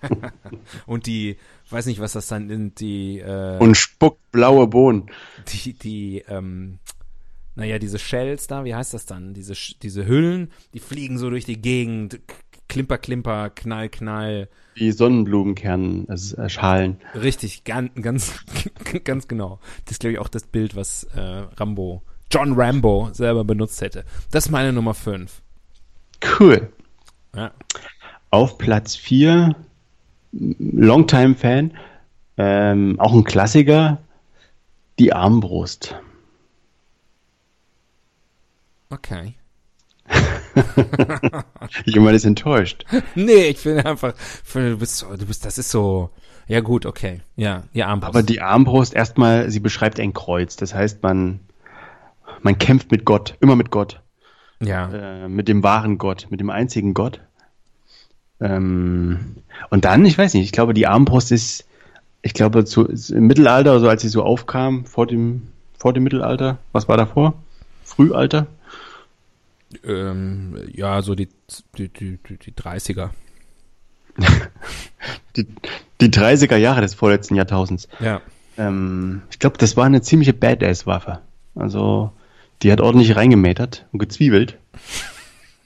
[0.86, 1.36] und die
[1.70, 5.10] weiß nicht, was das dann sind, die äh, und spuckt blaue Bohnen.
[5.48, 6.80] Die die ähm
[7.54, 9.34] naja, diese Shells da, wie heißt das dann?
[9.34, 12.20] Diese diese Hüllen, die fliegen so durch die Gegend,
[12.70, 14.48] Klimper, Klimper, Knall, Knall.
[14.74, 17.00] Wie Sonnenblumenkern, also Schalen.
[17.14, 18.44] Richtig, ganz, ganz,
[19.04, 19.58] ganz genau.
[19.84, 21.20] Das ist, glaube ich, auch das Bild, was äh,
[21.56, 24.04] Rambo, John Rambo selber benutzt hätte.
[24.30, 25.42] Das ist meine Nummer 5.
[26.38, 26.72] Cool.
[27.34, 27.50] Ja.
[28.30, 29.56] Auf Platz 4,
[30.32, 31.72] Longtime-Fan,
[32.38, 33.98] ähm, auch ein Klassiker,
[35.00, 35.96] die Armbrust.
[38.90, 39.34] Okay.
[41.84, 42.84] Jemand ist enttäuscht.
[43.14, 44.14] Nee, ich finde einfach,
[44.52, 46.10] du bist so, du bist, das ist so,
[46.46, 48.14] ja gut, okay, ja, die Armbrust.
[48.14, 50.56] Aber die Armbrust erstmal, sie beschreibt ein Kreuz.
[50.56, 51.40] Das heißt, man,
[52.42, 54.00] man kämpft mit Gott, immer mit Gott.
[54.62, 54.90] Ja.
[55.24, 57.20] Äh, mit dem wahren Gott, mit dem einzigen Gott.
[58.40, 59.36] Ähm,
[59.70, 61.66] und dann, ich weiß nicht, ich glaube, die Armbrust ist,
[62.22, 66.58] ich glaube, zu, im Mittelalter, also als sie so aufkam, vor dem, vor dem Mittelalter,
[66.72, 67.34] was war davor?
[67.84, 68.46] Frühalter?
[69.84, 71.28] Ähm, ja, so die,
[71.78, 73.10] die, die, die 30er.
[75.36, 75.46] die,
[76.00, 77.88] die 30er Jahre des vorletzten Jahrtausends.
[78.00, 78.20] Ja.
[78.58, 81.20] Ähm, ich glaube, das war eine ziemliche Badass-Waffe.
[81.54, 82.12] Also,
[82.62, 84.58] die hat ordentlich reingemetert und gezwiebelt.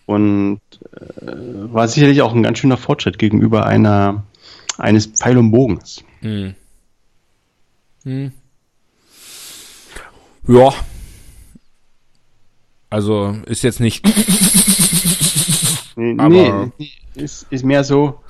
[0.07, 0.61] Und
[0.93, 4.25] äh, war sicherlich auch ein ganz schöner Fortschritt gegenüber einer
[4.79, 6.05] eines Pfeil und Bogens.
[6.21, 6.55] Hm.
[8.05, 8.33] Hm.
[10.47, 10.75] Ja,
[12.95, 14.07] also ist jetzt nicht.
[15.97, 18.21] nee, aber nee, ist, ist mehr so.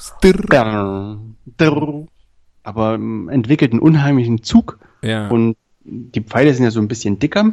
[2.63, 4.79] Aber ähm, entwickelt einen unheimlichen Zug.
[5.03, 5.29] Ja.
[5.29, 7.53] Und die Pfeile sind ja so ein bisschen dicker.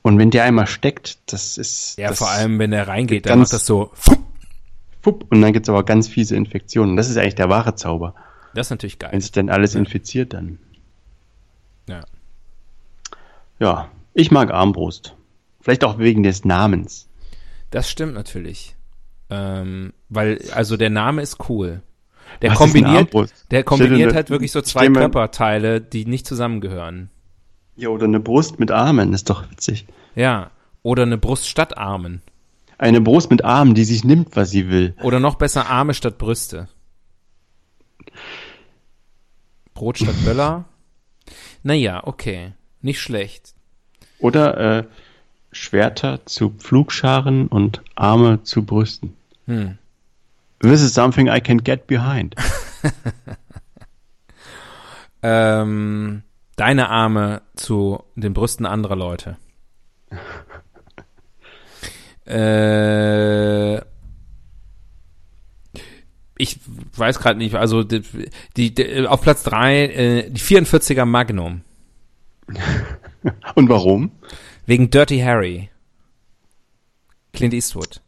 [0.00, 1.98] Und wenn der einmal steckt, das ist.
[1.98, 3.90] Ja, das vor allem, wenn der reingeht, dann macht das so.
[5.02, 6.96] Fupp, und dann gibt's aber ganz fiese Infektionen.
[6.96, 8.14] Das ist eigentlich der wahre Zauber.
[8.54, 9.12] Das ist natürlich geil.
[9.12, 9.80] Wenn sich dann alles ja.
[9.80, 10.58] infiziert, dann.
[11.86, 12.06] Ja.
[13.58, 15.14] Ja, ich mag Armbrust.
[15.64, 17.08] Vielleicht auch wegen des Namens.
[17.70, 18.76] Das stimmt natürlich.
[19.30, 21.80] Ähm, weil, also der Name ist cool.
[22.42, 23.10] Der Was kombiniert,
[23.50, 27.08] der kombiniert halt wirklich so zwei Körperteile, die nicht zusammengehören.
[27.76, 29.86] Ja, oder eine Brust mit Armen, ist doch witzig.
[30.14, 30.50] Ja,
[30.82, 32.20] oder eine Brust statt Armen.
[32.76, 34.94] Eine Brust mit Armen, die sich nimmt, was sie will.
[35.02, 36.68] Oder noch besser Arme statt Brüste.
[39.72, 40.66] Brot statt Böller.
[41.62, 42.52] naja, okay.
[42.82, 43.54] Nicht schlecht.
[44.18, 44.84] Oder äh,
[45.54, 49.16] Schwerter zu Pflugscharen und Arme zu Brüsten.
[49.46, 49.78] Hm.
[50.60, 52.34] This is something I can get behind.
[55.22, 56.22] ähm,
[56.56, 59.36] deine Arme zu den Brüsten anderer Leute.
[62.26, 63.76] äh,
[66.36, 66.58] ich
[66.96, 68.02] weiß gerade nicht, also die,
[68.56, 71.62] die, auf Platz drei äh, die 44er Magnum.
[73.54, 74.10] Und warum?
[74.66, 75.70] Wegen Dirty Harry.
[77.32, 78.00] Clint Eastwood.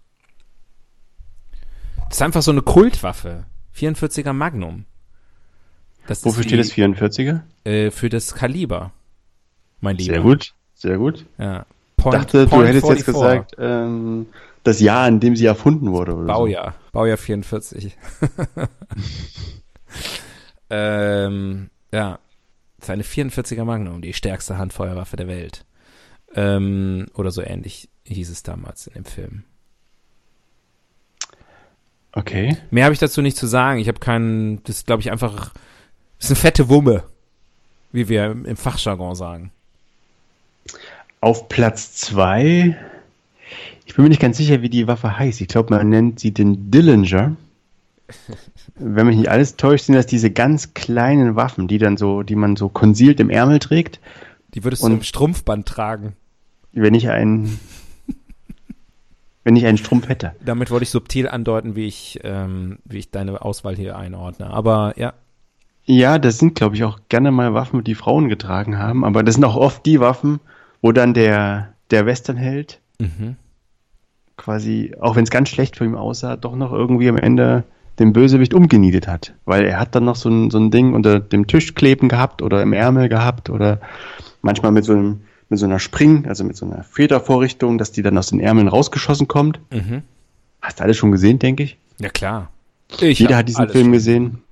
[2.08, 3.44] Das ist einfach so eine Kultwaffe.
[3.76, 4.86] 44er Magnum.
[6.06, 7.40] Das Wofür steht das 44er?
[7.64, 8.92] Äh, für das Kaliber.
[9.80, 10.14] Mein Lieber.
[10.14, 11.26] Sehr gut, sehr gut.
[11.38, 11.66] Ja.
[11.96, 12.96] Point, ich dachte, Point du hättest 44.
[12.96, 14.26] jetzt gesagt, ähm,
[14.62, 16.14] das Jahr, in dem sie erfunden wurde.
[16.14, 16.72] Oder Baujahr.
[16.72, 16.92] So.
[16.92, 17.96] Baujahr 44.
[20.70, 22.18] ähm, ja.
[22.80, 25.64] Seine 44er Magnum, die stärkste Handfeuerwaffe der Welt.
[26.36, 29.44] Ähm, oder so ähnlich hieß es damals in dem Film.
[32.12, 32.56] Okay.
[32.70, 33.80] Mehr habe ich dazu nicht zu sagen.
[33.80, 35.52] Ich habe keinen, das glaube ich einfach,
[36.18, 37.04] das ist eine fette Wumme,
[37.92, 39.50] wie wir im Fachjargon sagen.
[41.20, 42.76] Auf Platz zwei,
[43.86, 45.40] ich bin mir nicht ganz sicher, wie die Waffe heißt.
[45.40, 47.36] Ich glaube, man nennt sie den Dillinger.
[48.74, 52.36] Wenn mich nicht alles täuscht, sind das diese ganz kleinen Waffen, die dann so, die
[52.36, 54.00] man so konsilt im Ärmel trägt.
[54.54, 56.14] Die würdest du im Strumpfband tragen.
[56.78, 57.58] Wenn ich einen,
[59.44, 60.32] wenn ich einen Strumpf hätte.
[60.44, 64.48] Damit wollte ich subtil andeuten, wie ich, ähm, wie ich deine Auswahl hier einordne.
[64.50, 65.14] Aber ja.
[65.84, 69.04] Ja, das sind, glaube ich, auch gerne mal Waffen, die Frauen getragen haben.
[69.04, 70.40] Aber das sind auch oft die Waffen,
[70.82, 73.36] wo dann der, der Westernheld mhm.
[74.36, 77.64] quasi, auch wenn es ganz schlecht für ihn aussah, doch noch irgendwie am Ende
[77.98, 79.32] den Bösewicht umgenietet hat.
[79.44, 82.42] Weil er hat dann noch so ein, so ein Ding unter dem Tisch kleben gehabt
[82.42, 83.80] oder im Ärmel gehabt oder
[84.42, 88.02] manchmal mit so einem mit so einer Spring, also mit so einer Federvorrichtung, dass die
[88.02, 89.60] dann aus den Ärmeln rausgeschossen kommt.
[89.70, 90.02] Mhm.
[90.60, 91.76] Hast du alles schon gesehen, denke ich?
[91.98, 92.50] Ja, klar.
[93.00, 93.92] Ich Jeder hat diesen Film schon.
[93.92, 94.42] gesehen.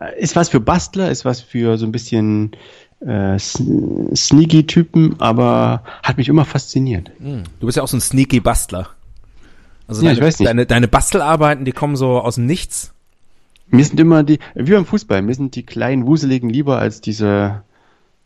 [0.00, 2.52] Äh, ist was für Bastler, ist was für so ein bisschen
[3.00, 7.10] äh, sneaky Typen, aber hat mich immer fasziniert.
[7.18, 7.44] Hm.
[7.60, 8.88] Du bist ja auch so ein sneaky Bastler.
[9.86, 10.48] Also ja, deine, ich weiß nicht.
[10.48, 12.92] Deine, deine Bastelarbeiten, die kommen so aus dem Nichts.
[13.70, 17.62] Mir sind immer die, wie beim Fußball, mir sind die kleinen Wuseligen lieber als diese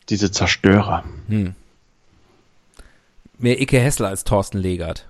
[0.08, 1.04] diese Zerstörer.
[1.28, 1.54] Hm.
[3.38, 5.08] Mehr Icke Hessler als Thorsten Legert.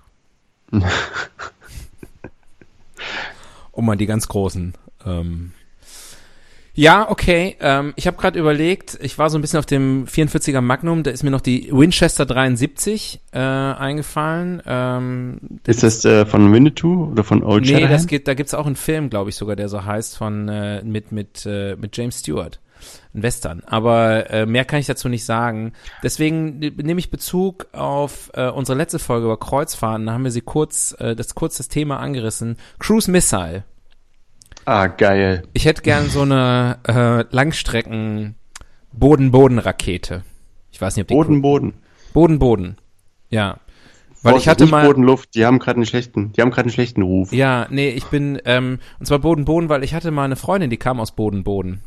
[3.73, 4.75] um mal die ganz großen.
[5.05, 5.53] Ähm.
[6.75, 7.57] Ja, okay.
[7.61, 11.11] Ähm, ich habe gerade überlegt, ich war so ein bisschen auf dem 44er Magnum, da
[11.11, 14.63] ist mir noch die Winchester 73 äh, eingefallen.
[14.65, 18.65] Ähm, ist das äh, von Winnetou oder von Old Nee, das geht, da gibt's auch
[18.65, 22.21] einen Film, glaube ich sogar, der so heißt, von äh, mit mit äh, mit James
[22.21, 22.59] Stewart
[23.15, 23.63] ein Western.
[23.67, 25.73] Aber äh, mehr kann ich dazu nicht sagen.
[26.03, 30.07] Deswegen nehme ich Bezug auf äh, unsere letzte Folge über Kreuzfahrten.
[30.07, 32.57] Da haben wir sie kurz, äh, das kurz das Thema angerissen.
[32.79, 33.65] Cruise Missile.
[34.65, 35.45] Ah, geil.
[35.53, 38.37] Ich hätte gern so eine äh, Langstrecken
[38.93, 40.23] Boden-Boden-Rakete.
[40.71, 41.75] Ich weiß nicht, ob die Boden-Boden.
[42.13, 42.77] Boden-Boden.
[43.29, 43.59] Ja.
[44.23, 47.03] Weil ich hatte mal Bodenluft, die haben gerade einen schlechten, die haben gerade einen schlechten
[47.03, 47.33] Ruf.
[47.33, 50.71] Ja, nee, ich bin ähm, und zwar Boden Boden, weil ich hatte mal eine Freundin,
[50.71, 51.83] die kam aus Boden Boden.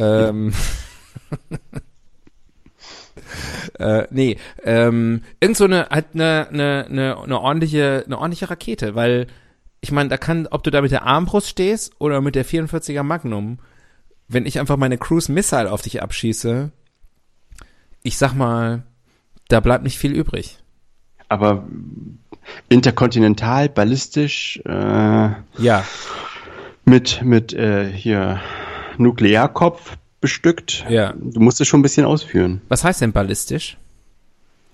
[0.00, 0.52] Ähm,
[3.78, 8.94] äh, nee, ähm, irgend so eine, halt eine, eine, eine, eine ordentliche, eine ordentliche Rakete,
[8.94, 9.26] weil
[9.80, 13.02] ich meine, da kann, ob du da mit der Armbrust stehst oder mit der 44er
[13.02, 13.58] Magnum,
[14.28, 16.70] wenn ich einfach meine Cruise Missile auf dich abschieße,
[18.02, 18.82] ich sag mal,
[19.48, 20.58] da bleibt nicht viel übrig.
[21.28, 21.66] Aber
[22.68, 25.84] interkontinental, ballistisch, äh, ja.
[26.84, 28.40] Mit, mit äh, hier
[29.00, 30.84] Nuklearkopf bestückt.
[30.88, 31.14] Ja.
[31.18, 32.60] Du musst es schon ein bisschen ausführen.
[32.68, 33.76] Was heißt denn ballistisch?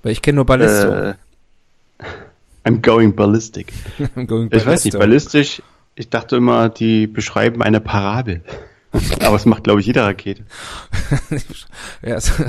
[0.02, 0.88] Weil ich kenne nur Ballisto.
[0.88, 1.14] Äh,
[2.64, 3.72] I'm going ballistic.
[4.16, 4.50] I'm going.
[4.52, 5.62] Ich weiß nicht, ballistisch,
[5.94, 8.42] ich dachte immer, die beschreiben eine Parabel.
[9.20, 10.44] Aber es macht, glaube ich, jede Rakete.
[12.02, 12.44] ja, also,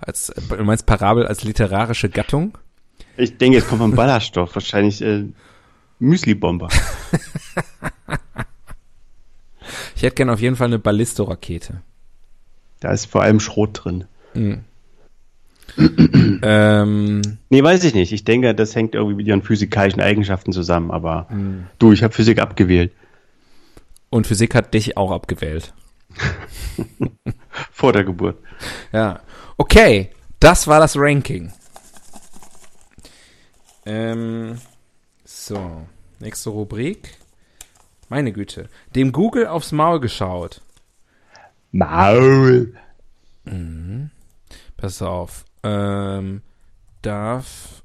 [0.00, 2.58] als, du meinst Parabel als literarische Gattung?
[3.16, 5.24] Ich denke, es kommt vom Ballaststoff, wahrscheinlich äh,
[5.98, 6.68] Müsli-Bomber.
[9.96, 11.82] Ich hätte gerne auf jeden Fall eine Ballisto-Rakete.
[12.80, 14.04] Da ist vor allem Schrot drin.
[14.34, 14.64] Mhm.
[16.42, 18.12] ähm, nee, weiß ich nicht.
[18.12, 20.90] Ich denke, das hängt irgendwie mit ihren physikalischen Eigenschaften zusammen.
[20.90, 21.66] Aber mhm.
[21.78, 22.92] du, ich habe Physik abgewählt.
[24.10, 25.72] Und Physik hat dich auch abgewählt.
[27.72, 28.36] Vor der Geburt.
[28.92, 29.20] Ja.
[29.56, 31.52] Okay, das war das Ranking.
[33.86, 34.58] Ähm,
[35.24, 35.86] so,
[36.20, 37.16] nächste Rubrik.
[38.12, 38.68] Meine Güte.
[38.94, 40.60] Dem Google aufs Maul geschaut.
[41.70, 42.74] Maul.
[43.44, 44.10] Mhm.
[44.76, 45.46] Pass auf.
[45.62, 46.42] Ähm,
[47.00, 47.82] darf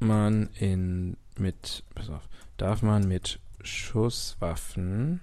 [0.00, 5.20] man in mit pass auf, darf man mit Schusswaffen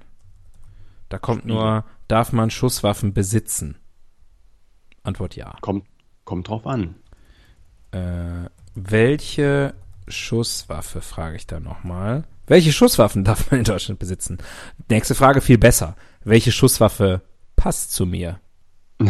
[1.09, 3.75] da kommt nur darf man Schusswaffen besitzen.
[5.03, 5.57] Antwort ja.
[5.59, 5.85] Kommt,
[6.23, 6.95] kommt drauf an.
[7.91, 9.73] Äh, welche
[10.07, 12.23] Schusswaffe, frage ich da nochmal.
[12.47, 14.37] Welche Schusswaffen darf man in Deutschland besitzen?
[14.89, 15.97] Nächste Frage viel besser.
[16.23, 17.21] Welche Schusswaffe
[17.57, 18.39] passt zu mir?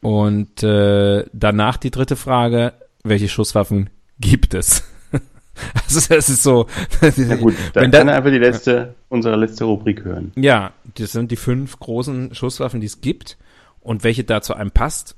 [0.00, 2.72] Und äh, danach die dritte Frage,
[3.04, 4.82] welche Schusswaffen gibt es?
[5.74, 6.66] also das ist so.
[7.16, 10.32] Na gut, dann kann er einfach die letzte, unsere letzte Rubrik hören.
[10.36, 13.36] Ja, das sind die fünf großen Schusswaffen, die es gibt.
[13.80, 15.16] Und welche da zu einem passt,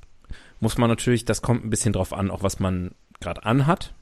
[0.59, 3.93] muss man natürlich, das kommt ein bisschen drauf an, auch was man gerade anhat.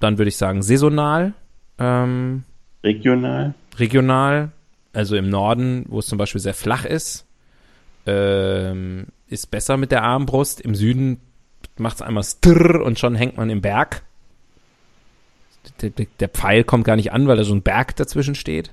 [0.00, 1.34] Dann würde ich sagen saisonal.
[1.78, 2.44] Ähm,
[2.82, 3.54] regional.
[3.78, 4.52] Regional,
[4.92, 7.26] also im Norden, wo es zum Beispiel sehr flach ist,
[8.06, 10.60] ähm, ist besser mit der Armbrust.
[10.60, 11.20] Im Süden
[11.76, 14.02] macht es einmal strrr und schon hängt man im Berg.
[15.80, 18.70] Der, der, Pfeil kommt gar nicht an, weil da so ein Berg dazwischen steht.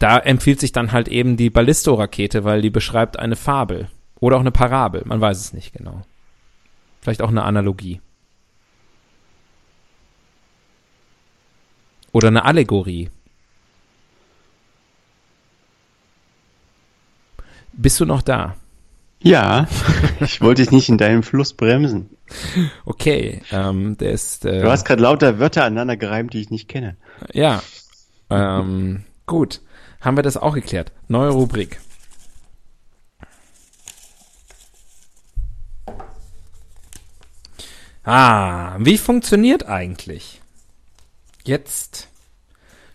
[0.00, 3.88] Da empfiehlt sich dann halt eben die Ballisto-Rakete, weil die beschreibt eine Fabel.
[4.18, 6.02] Oder auch eine Parabel, man weiß es nicht genau.
[7.00, 8.00] Vielleicht auch eine Analogie.
[12.12, 13.10] Oder eine Allegorie.
[17.72, 18.56] Bist du noch da?
[19.20, 19.66] Ja,
[20.20, 22.10] ich wollte dich nicht in deinem Fluss bremsen.
[22.84, 24.44] Okay, ähm, der ist.
[24.44, 26.96] Äh, du hast gerade lauter Wörter aneinander gereimt, die ich nicht kenne.
[27.32, 27.62] Ja,
[28.30, 29.60] ähm, gut.
[30.00, 30.92] Haben wir das auch geklärt?
[31.06, 31.80] Neue Rubrik.
[38.04, 40.41] Ah, wie funktioniert eigentlich?
[41.44, 42.08] Jetzt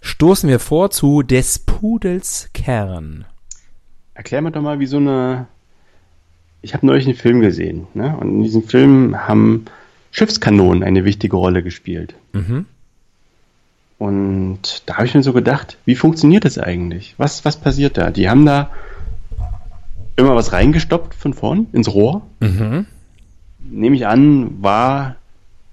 [0.01, 3.25] stoßen wir vor zu des Pudels Kern.
[4.13, 5.47] Erklär mir doch mal, wie so eine.
[6.61, 8.17] Ich habe neulich einen Film gesehen, ne?
[8.17, 9.65] Und in diesem Film haben
[10.11, 12.15] Schiffskanonen eine wichtige Rolle gespielt.
[12.33, 12.65] Mhm.
[13.99, 17.15] Und da habe ich mir so gedacht, wie funktioniert das eigentlich?
[17.17, 18.11] Was, was passiert da?
[18.11, 18.71] Die haben da
[20.15, 22.21] immer was reingestoppt von vorn ins Rohr.
[22.39, 22.85] Mhm
[23.69, 25.15] nehme ich an, war,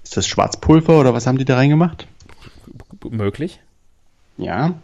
[0.03, 2.07] ist das Schwarzpulver oder was haben die da reingemacht?
[3.09, 3.59] Möglich.
[4.37, 4.75] Ja.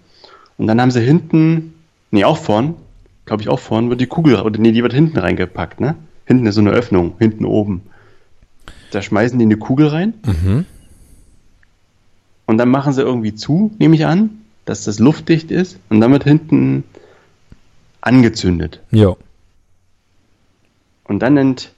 [0.57, 1.73] Und dann haben sie hinten,
[2.11, 2.75] nee, auch vorn,
[3.25, 5.95] glaube ich auch vorn, wird die Kugel, oder nee, die wird hinten reingepackt, ne?
[6.25, 7.81] Hinten ist so eine Öffnung, hinten oben.
[8.91, 10.13] Da schmeißen die eine Kugel rein.
[10.25, 10.65] Mhm.
[12.45, 15.79] Und dann machen sie irgendwie zu, nehme ich an, dass das luftdicht ist.
[15.89, 16.83] Und dann wird hinten
[18.01, 18.81] angezündet.
[18.91, 19.15] Ja.
[21.05, 21.71] Und dann nennt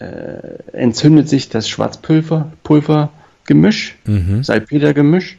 [0.00, 1.68] äh, entzündet sich das
[3.46, 4.44] Schwarzpulver-Gemisch, mhm.
[4.44, 5.38] Salpetergemisch.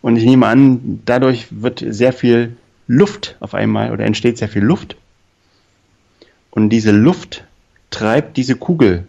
[0.00, 2.56] Und ich nehme an, dadurch wird sehr viel
[2.88, 4.96] Luft auf einmal oder entsteht sehr viel Luft.
[6.50, 7.44] Und diese Luft
[7.90, 9.06] treibt diese Kugel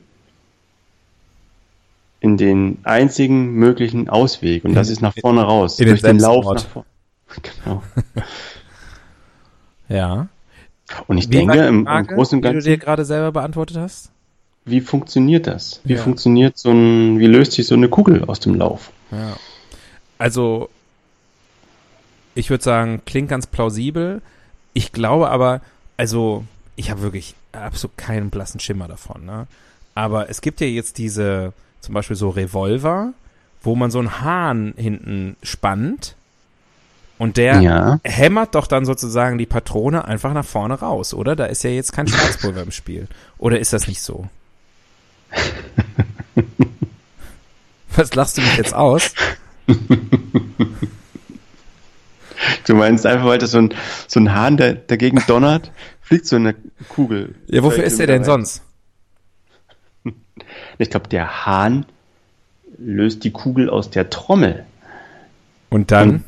[2.20, 4.64] in den einzigen möglichen Ausweg.
[4.64, 5.80] Und das ist nach vorne raus.
[5.80, 6.88] In durch den, den Lauf nach vorne.
[7.42, 7.82] Genau.
[9.90, 10.28] ja.
[11.08, 12.60] Und ich Wie denke, im, im Großen und Ganzen.
[12.60, 14.13] Die du dir gerade selber beantwortet hast?
[14.66, 15.82] Wie funktioniert das?
[15.84, 16.02] Wie ja.
[16.02, 18.92] funktioniert so ein, wie löst sich so eine Kugel aus dem Lauf?
[19.12, 19.36] Ja.
[20.18, 20.70] Also,
[22.36, 24.22] ich würde sagen, klingt ganz plausibel.
[24.74, 25.62] Ich glaube aber,
[25.98, 26.46] also,
[26.76, 29.48] ich habe wirklich absolut keinen blassen Schimmer davon, ne?
[29.96, 33.14] Aber es gibt ja jetzt diese, zum Beispiel so Revolver,
[33.62, 36.16] wo man so einen Hahn hinten spannt
[37.20, 38.00] und der ja.
[38.04, 41.36] hämmert doch dann sozusagen die Patrone einfach nach vorne raus, oder?
[41.36, 43.08] Da ist ja jetzt kein Schwarzpulver im Spiel.
[43.38, 44.28] Oder ist das nicht so?
[47.96, 49.14] Was lachst du mich jetzt aus?
[52.66, 53.74] Du meinst einfach, weil das so ein,
[54.08, 56.56] so ein Hahn, der dagegen donnert, fliegt so eine
[56.90, 57.36] Kugel.
[57.48, 58.62] Ja, wofür ist der denn sonst?
[60.80, 61.86] Ich glaube, der Hahn
[62.78, 64.66] löst die Kugel aus der Trommel.
[65.70, 66.24] Und dann?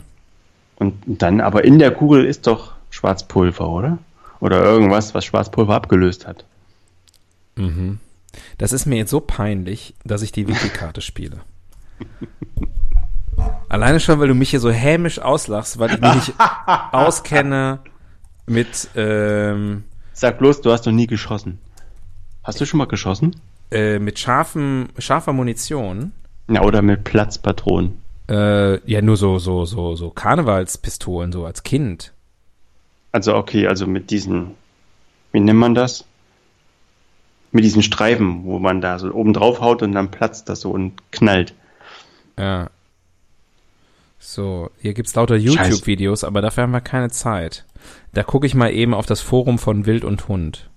[0.75, 3.97] Und, und dann, aber in der Kugel ist doch Schwarzpulver, oder?
[4.39, 6.45] Oder irgendwas, was Schwarzpulver abgelöst hat.
[7.55, 7.99] Mhm.
[8.57, 11.41] Das ist mir jetzt so peinlich, dass ich die Wikikarte spiele.
[13.69, 16.33] Alleine schon, weil du mich hier so hämisch auslachst, weil ich mich nicht
[16.91, 17.79] auskenne
[18.45, 18.89] mit.
[18.95, 21.59] Ähm, Sag bloß, du hast noch nie geschossen.
[22.43, 23.35] Hast du schon mal geschossen?
[23.71, 26.11] Äh, mit scharfen, scharfer Munition.
[26.47, 27.97] Ja, oder mit Platzpatronen.
[28.29, 32.13] Äh, ja, nur so, so, so, so Karnevalspistolen, so als Kind.
[33.11, 34.51] Also okay, also mit diesen,
[35.31, 36.05] wie nennt man das?
[37.55, 40.71] Mit diesen Streifen, wo man da so oben drauf haut und dann platzt das so
[40.71, 41.53] und knallt.
[42.37, 42.69] Ja.
[44.19, 47.65] So, hier gibt's lauter YouTube-Videos, aber dafür haben wir keine Zeit.
[48.13, 50.69] Da gucke ich mal eben auf das Forum von Wild und Hund.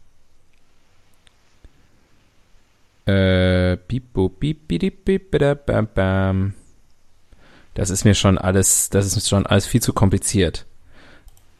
[3.06, 6.54] Äh, beep, beep, beep, beep, bam, bam.
[7.74, 10.66] Das ist mir schon alles, das ist schon alles viel zu kompliziert.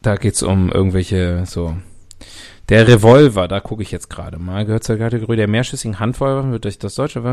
[0.01, 1.75] da geht's um irgendwelche so.
[2.69, 6.65] Der Revolver, da gucke ich jetzt gerade mal, gehört zur Kategorie der mehrschüssigen Handfeuerwaffen, wird
[6.65, 7.23] durch das deutsche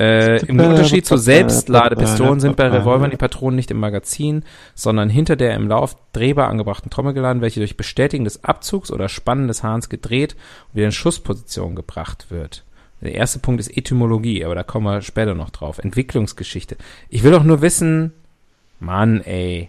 [0.00, 4.44] äh, Im Unterschied zu Selbstladepistolen sind bei Revolvern die Patronen nicht im Magazin,
[4.76, 9.08] sondern hinter der im Lauf drehbar angebrachten Trommel geladen, welche durch Bestätigen des Abzugs oder
[9.08, 10.36] Spannen des Hahns gedreht
[10.68, 12.62] und wieder in Schussposition gebracht wird.
[13.00, 15.80] Der erste Punkt ist Etymologie, aber da kommen wir später noch drauf.
[15.80, 16.76] Entwicklungsgeschichte.
[17.08, 18.12] Ich will doch nur wissen,
[18.78, 19.68] Mann, ey,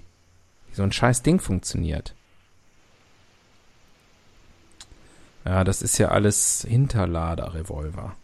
[0.68, 2.14] wie so ein scheiß Ding funktioniert.
[5.46, 8.16] Ja, das ist ja alles Hinterlader-Revolver.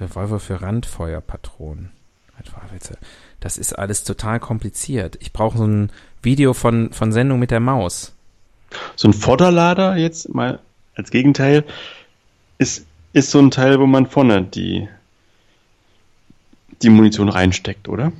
[0.00, 1.90] Revolver für Randfeuerpatronen.
[3.40, 5.16] Das ist alles total kompliziert.
[5.20, 5.90] Ich brauche so ein
[6.22, 8.12] Video von, von Sendung mit der Maus.
[8.96, 10.60] So ein Vorderlader jetzt mal
[10.94, 11.64] als Gegenteil
[12.58, 14.88] ist, ist so ein Teil, wo man vorne die,
[16.82, 18.12] die Munition reinsteckt, oder?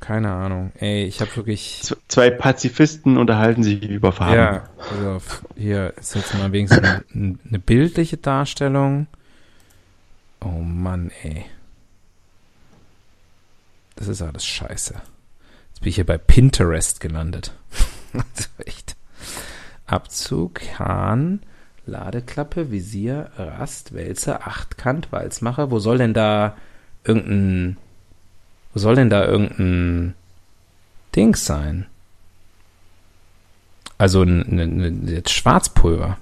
[0.00, 0.72] Keine Ahnung.
[0.78, 1.82] Ey, ich habe wirklich.
[2.08, 4.34] Zwei Pazifisten unterhalten sich über Farben.
[4.34, 5.20] Ja, also
[5.56, 9.06] hier ist jetzt mal wenigstens eine, eine bildliche Darstellung.
[10.40, 11.44] Oh Mann, ey.
[13.96, 14.94] Das ist alles scheiße.
[15.68, 17.52] Jetzt bin ich hier bei Pinterest gelandet.
[18.64, 18.96] echt.
[19.86, 21.40] Abzug, Hahn,
[21.84, 25.70] Ladeklappe, Visier, Rast, Wälzer, Achtkant, Walzmacher.
[25.70, 26.56] Wo soll denn da
[27.04, 27.76] irgendein
[28.72, 30.14] wo soll denn da irgendein
[31.14, 31.86] Dings sein?
[33.98, 36.18] Also ein, ein, ein Schwarzpulver.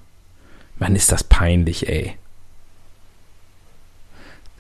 [0.79, 2.17] Mann, ist das peinlich, ey.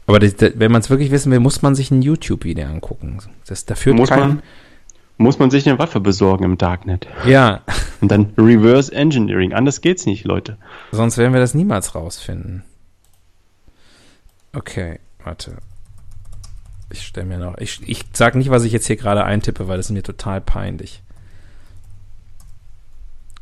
[0.06, 3.18] Aber das, das, wenn man es wirklich wissen will, muss man sich ein YouTube-Video angucken.
[3.46, 4.42] Das, da führt muss kein, man,
[5.18, 7.06] muss man sich eine Waffe besorgen im Darknet.
[7.26, 7.60] Ja.
[8.00, 9.52] Und dann Reverse Engineering.
[9.52, 10.56] Anders geht's nicht, Leute.
[10.92, 12.62] Sonst werden wir das niemals rausfinden.
[14.52, 15.58] Okay, warte.
[16.90, 17.58] Ich stelle mir noch.
[17.58, 20.40] Ich, ich sag nicht, was ich jetzt hier gerade eintippe, weil das ist mir total
[20.40, 21.02] peinlich.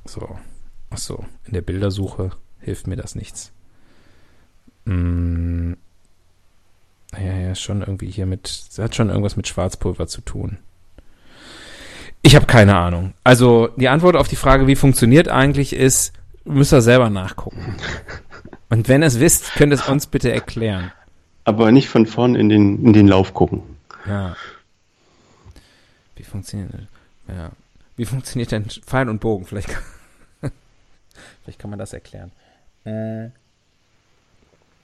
[0.04, 0.38] So.
[0.90, 1.24] Ach so.
[1.44, 2.30] In der Bildersuche
[2.60, 3.52] hilft mir das nichts.
[4.84, 5.74] Mm.
[7.12, 8.66] Ja, ja, schon irgendwie hier mit.
[8.68, 10.58] Das hat schon irgendwas mit Schwarzpulver zu tun.
[12.22, 13.14] Ich habe keine Ahnung.
[13.22, 16.12] Also die Antwort auf die Frage, wie funktioniert eigentlich, ist,
[16.44, 17.76] müsst ihr selber nachgucken.
[18.68, 20.90] Und wenn ihr es wisst, könnt ihr es uns bitte erklären
[21.46, 23.62] aber nicht von vorn in den, in den Lauf gucken.
[24.06, 24.36] Ja.
[26.16, 26.70] Wie funktioniert
[27.28, 27.50] ja.
[27.96, 29.46] Wie funktioniert denn Pfeil und Bogen?
[29.46, 29.82] Vielleicht kann,
[31.42, 32.32] vielleicht kann man das erklären.
[32.84, 33.30] Äh.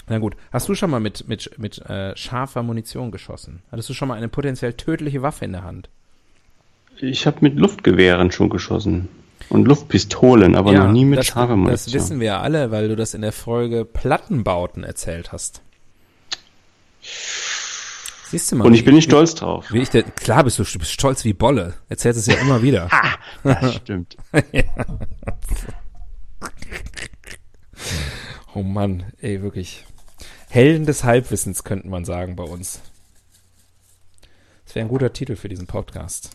[0.08, 3.62] Na gut, hast du schon mal mit, mit, mit äh, scharfer Munition geschossen?
[3.70, 5.88] Hattest du schon mal eine potenziell tödliche Waffe in der Hand?
[7.00, 9.08] Ich habe mit Luftgewehren schon geschossen.
[9.48, 11.74] Und Luftpistolen, aber ja, noch nie mit scharfer Munition.
[11.74, 15.62] Das wissen wir ja alle, weil du das in der Folge Plattenbauten erzählt hast.
[17.02, 18.66] Siehst du mal.
[18.66, 19.66] Und ich bin nicht stolz drauf.
[19.72, 21.74] Wie ich der, klar bist du, du bist stolz wie Bolle.
[21.88, 22.88] Erzählst es ja immer wieder.
[22.90, 24.16] ah, das stimmt.
[28.54, 29.86] Oh Mann, ey, wirklich.
[30.50, 32.82] Helden des Halbwissens könnte man sagen bei uns.
[34.66, 36.30] Das wäre ein guter Titel für diesen Podcast.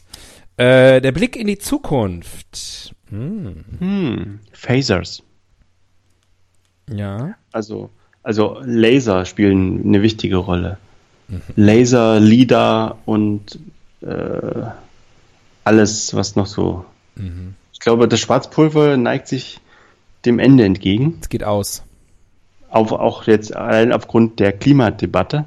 [0.58, 2.96] Äh, der Blick in die Zukunft.
[3.10, 3.66] Hm.
[3.78, 4.40] Hm.
[4.52, 5.22] Phasers.
[6.90, 7.36] Ja.
[7.52, 7.92] Also
[8.28, 10.78] also Laser spielen eine wichtige Rolle.
[11.30, 11.42] Mhm.
[11.56, 13.58] Laser, LIDAR und
[14.02, 14.64] äh,
[15.64, 16.84] alles, was noch so.
[17.16, 17.56] Mhm.
[17.72, 19.62] Ich glaube, das Schwarzpulver neigt sich
[20.26, 21.18] dem Ende entgegen.
[21.22, 21.84] Es geht aus.
[22.70, 25.46] Auf, auch jetzt allein aufgrund der Klimadebatte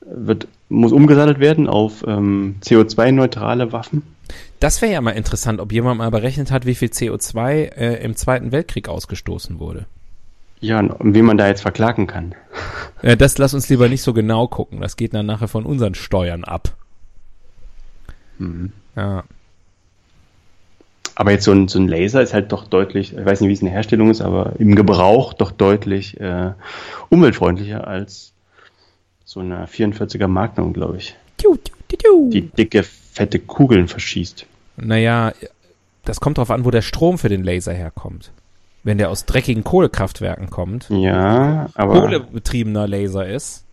[0.00, 4.02] wird, muss umgesattelt werden auf ähm, CO2-neutrale Waffen.
[4.60, 8.16] Das wäre ja mal interessant, ob jemand mal berechnet hat, wie viel CO2 äh, im
[8.16, 9.84] Zweiten Weltkrieg ausgestoßen wurde.
[10.60, 12.34] Ja, und wie man da jetzt verklagen kann.
[13.02, 14.80] Ja, das lass uns lieber nicht so genau gucken.
[14.80, 16.74] Das geht dann nachher von unseren Steuern ab.
[18.38, 18.72] Mhm.
[18.96, 19.24] Ja.
[21.14, 23.52] Aber jetzt so ein, so ein Laser ist halt doch deutlich, ich weiß nicht, wie
[23.52, 26.52] es in der Herstellung ist, aber im Gebrauch doch deutlich äh,
[27.08, 28.32] umweltfreundlicher als
[29.24, 31.16] so eine 44er Magnum, glaube ich.
[32.30, 34.46] Die dicke, fette Kugeln verschießt.
[34.76, 35.32] Naja,
[36.04, 38.30] das kommt darauf an, wo der Strom für den Laser herkommt
[38.88, 40.88] wenn der aus dreckigen Kohlekraftwerken kommt.
[40.88, 42.00] Ja, aber.
[42.00, 43.64] Kohlebetriebener Laser ist.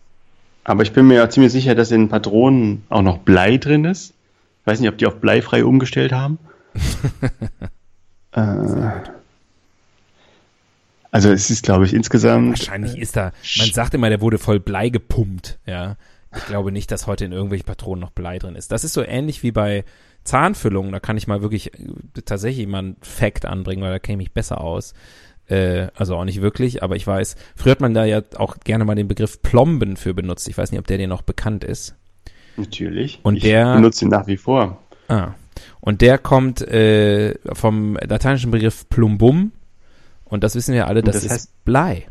[0.62, 4.14] Aber ich bin mir ja ziemlich sicher, dass in Patronen auch noch Blei drin ist.
[4.60, 6.38] Ich weiß nicht, ob die auf bleifrei umgestellt haben.
[8.32, 8.40] äh,
[11.10, 12.58] also es ist, glaube ich, insgesamt.
[12.58, 15.96] Wahrscheinlich ist da, man sagt immer, der wurde voll Blei gepumpt, ja.
[16.36, 18.70] Ich glaube nicht, dass heute in irgendwelchen Patronen noch Blei drin ist.
[18.70, 19.84] Das ist so ähnlich wie bei
[20.26, 21.78] Zahnfüllung, da kann ich mal wirklich äh,
[22.24, 24.92] tatsächlich mal einen Fact anbringen, weil da kenne ich mich besser aus.
[25.48, 28.84] Äh, also auch nicht wirklich, aber ich weiß, früher hat man da ja auch gerne
[28.84, 30.48] mal den Begriff Plomben für benutzt.
[30.48, 31.94] Ich weiß nicht, ob der dir noch bekannt ist.
[32.56, 33.20] Natürlich.
[33.22, 34.82] Und ich der- benutze ihn nach wie vor.
[35.08, 35.34] Ah.
[35.80, 39.52] Und der kommt äh, vom lateinischen Begriff plumbum.
[40.24, 42.06] Und das wissen wir alle, das, das ist heißt- Blei.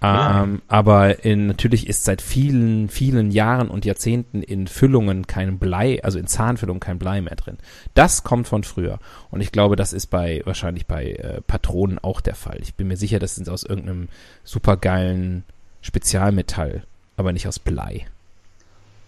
[0.00, 0.42] Blei.
[0.42, 6.02] Ähm, aber in, natürlich ist seit vielen, vielen Jahren und Jahrzehnten in Füllungen kein Blei,
[6.02, 7.58] also in Zahnfüllungen kein Blei mehr drin.
[7.92, 8.98] Das kommt von früher.
[9.30, 12.58] Und ich glaube, das ist bei, wahrscheinlich bei äh, Patronen auch der Fall.
[12.62, 14.08] Ich bin mir sicher, das sind aus irgendeinem
[14.42, 15.44] supergeilen
[15.82, 16.82] Spezialmetall,
[17.18, 18.06] aber nicht aus Blei.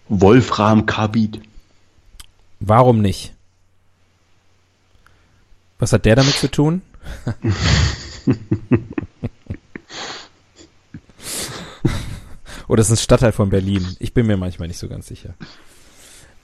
[0.09, 1.41] Wolframkarbid.
[2.59, 3.33] Warum nicht?
[5.79, 6.83] Was hat der damit zu tun?
[12.67, 13.85] Oder ist ein Stadtteil von Berlin?
[13.99, 15.33] Ich bin mir manchmal nicht so ganz sicher.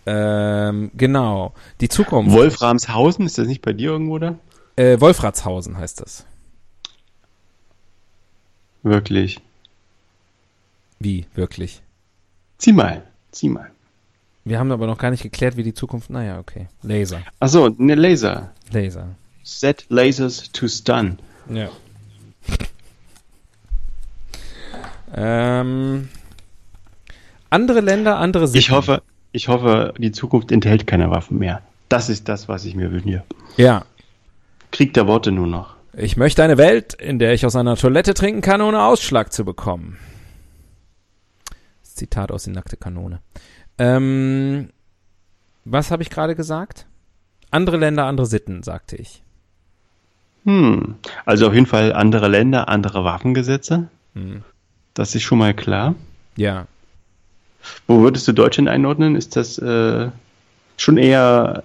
[0.05, 1.53] Ähm, genau.
[1.81, 2.31] Die Zukunft.
[2.31, 4.35] Wolframshausen, ist das nicht bei dir irgendwo da?
[4.75, 6.25] äh, Wolfratshausen heißt das.
[8.83, 9.41] Wirklich.
[10.99, 11.81] Wie, wirklich?
[12.57, 13.03] Zieh mal.
[13.31, 13.69] Zieh mal.
[14.45, 16.09] Wir haben aber noch gar nicht geklärt, wie die Zukunft.
[16.09, 16.67] Naja, okay.
[16.81, 17.21] Laser.
[17.39, 18.51] Achso, ne Laser.
[18.71, 19.15] Laser.
[19.43, 21.19] Set lasers to stun.
[21.49, 21.69] Ja.
[25.15, 26.09] Ähm,
[27.49, 28.59] andere Länder, andere Sitten.
[28.59, 29.01] Ich hoffe,
[29.31, 31.61] ich hoffe, die Zukunft enthält keine Waffen mehr.
[31.87, 33.23] Das ist das, was ich mir wünsche.
[33.57, 33.85] Ja.
[34.71, 35.75] Krieg der Worte nur noch.
[35.93, 39.43] Ich möchte eine Welt, in der ich aus einer Toilette trinken kann, ohne Ausschlag zu
[39.43, 39.97] bekommen.
[41.81, 43.19] Zitat aus die nackte Kanone.
[43.77, 44.69] Ähm,
[45.65, 46.85] was habe ich gerade gesagt?
[47.51, 49.23] Andere Länder, andere Sitten, sagte ich.
[50.45, 50.95] Hm.
[51.25, 53.89] Also auf jeden Fall andere Länder, andere Waffengesetze.
[54.13, 54.43] Hm.
[54.99, 55.95] Das ist schon mal klar.
[56.35, 56.67] Ja.
[57.87, 59.15] Wo würdest du Deutschland einordnen?
[59.15, 60.09] Ist das äh,
[60.75, 61.63] schon eher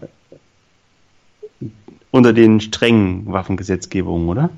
[2.13, 4.51] unter den strengen Waffengesetzgebungen, oder?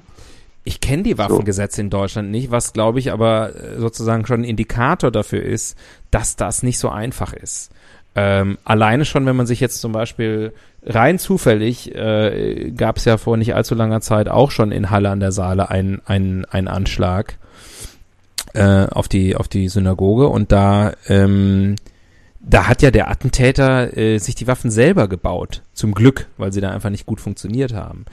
[0.65, 4.45] Ich kenne die Waffengesetze in Deutschland nicht, was glaube ich aber äh, sozusagen schon ein
[4.45, 5.79] Indikator dafür ist,
[6.11, 7.71] dass das nicht so einfach ist.
[8.15, 10.53] Ähm, alleine schon, wenn man sich jetzt zum Beispiel
[10.85, 15.09] rein zufällig, äh, gab es ja vor nicht allzu langer Zeit auch schon in Halle
[15.09, 17.39] an der Saale einen einen Anschlag
[18.57, 21.77] äh, auf die auf die Synagoge und da ähm,
[22.41, 26.61] da hat ja der Attentäter äh, sich die Waffen selber gebaut, zum Glück, weil sie
[26.61, 28.05] da einfach nicht gut funktioniert haben.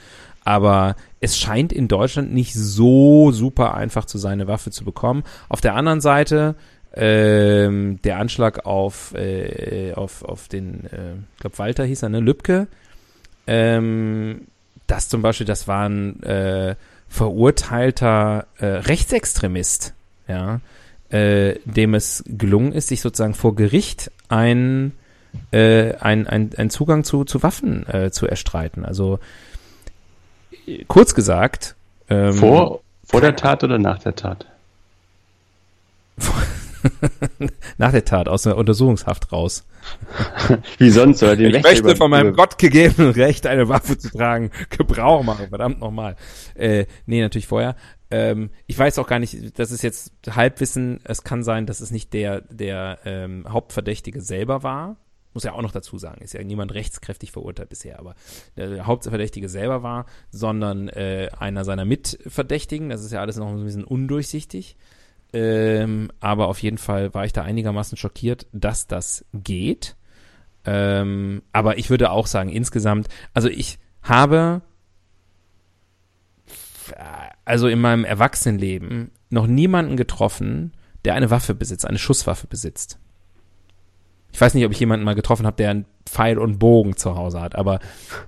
[0.43, 5.23] Aber es scheint in Deutschland nicht so super einfach zu sein, eine Waffe zu bekommen.
[5.49, 6.55] Auf der anderen Seite
[6.95, 12.19] ähm, der Anschlag auf, äh, auf, auf den, äh, ich glaube Walter hieß er, ne,
[12.19, 12.67] Lübcke,
[13.47, 14.47] ähm,
[14.87, 16.75] das zum Beispiel, das war ein äh,
[17.07, 19.93] verurteilter äh, Rechtsextremist,
[20.27, 20.61] ja,
[21.09, 24.93] äh, dem es gelungen ist, sich sozusagen vor Gericht ein,
[25.51, 28.85] äh, ein, ein, ein Zugang zu, zu Waffen äh, zu erstreiten.
[28.85, 29.19] Also
[30.87, 31.75] kurz gesagt,
[32.09, 34.45] ähm, Vor, vor der Tat oder nach der Tat?
[37.77, 39.65] nach der Tat aus der Untersuchungshaft raus.
[40.77, 41.21] Wie sonst?
[41.23, 44.51] Oder den Ich Wächter möchte von meinem über- Gott gegebenen Recht, eine Waffe zu tragen,
[44.69, 46.15] Gebrauch machen, verdammt nochmal.
[46.55, 47.75] Äh, nee, natürlich vorher.
[48.11, 51.91] Ähm, ich weiß auch gar nicht, das ist jetzt Halbwissen, es kann sein, dass es
[51.91, 54.97] nicht der, der ähm, Hauptverdächtige selber war.
[55.33, 58.13] Muss ja auch noch dazu sagen, ist ja niemand rechtskräftig verurteilt bisher, aber
[58.55, 63.63] der Hauptverdächtige selber war, sondern äh, einer seiner Mitverdächtigen, das ist ja alles noch ein
[63.63, 64.77] bisschen undurchsichtig.
[65.33, 69.95] Ähm, aber auf jeden Fall war ich da einigermaßen schockiert, dass das geht.
[70.65, 74.61] Ähm, aber ich würde auch sagen, insgesamt, also ich habe
[77.45, 80.73] also in meinem Erwachsenenleben noch niemanden getroffen,
[81.05, 82.99] der eine Waffe besitzt, eine Schusswaffe besitzt.
[84.31, 87.15] Ich weiß nicht, ob ich jemanden mal getroffen habe, der einen Pfeil und Bogen zu
[87.15, 87.79] Hause hat, aber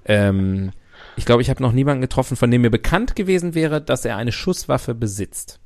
[0.05, 0.71] ähm,
[1.15, 4.17] ich glaube, ich habe noch niemanden getroffen, von dem mir bekannt gewesen wäre, dass er
[4.17, 5.59] eine Schusswaffe besitzt.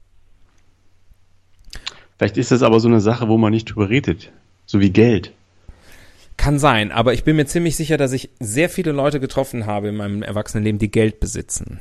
[2.19, 4.29] Vielleicht ist das aber so eine Sache, wo man nicht drüber redet.
[4.65, 5.31] So wie Geld.
[6.35, 9.87] Kann sein, aber ich bin mir ziemlich sicher, dass ich sehr viele Leute getroffen habe
[9.87, 11.79] in meinem Erwachsenenleben, die Geld besitzen.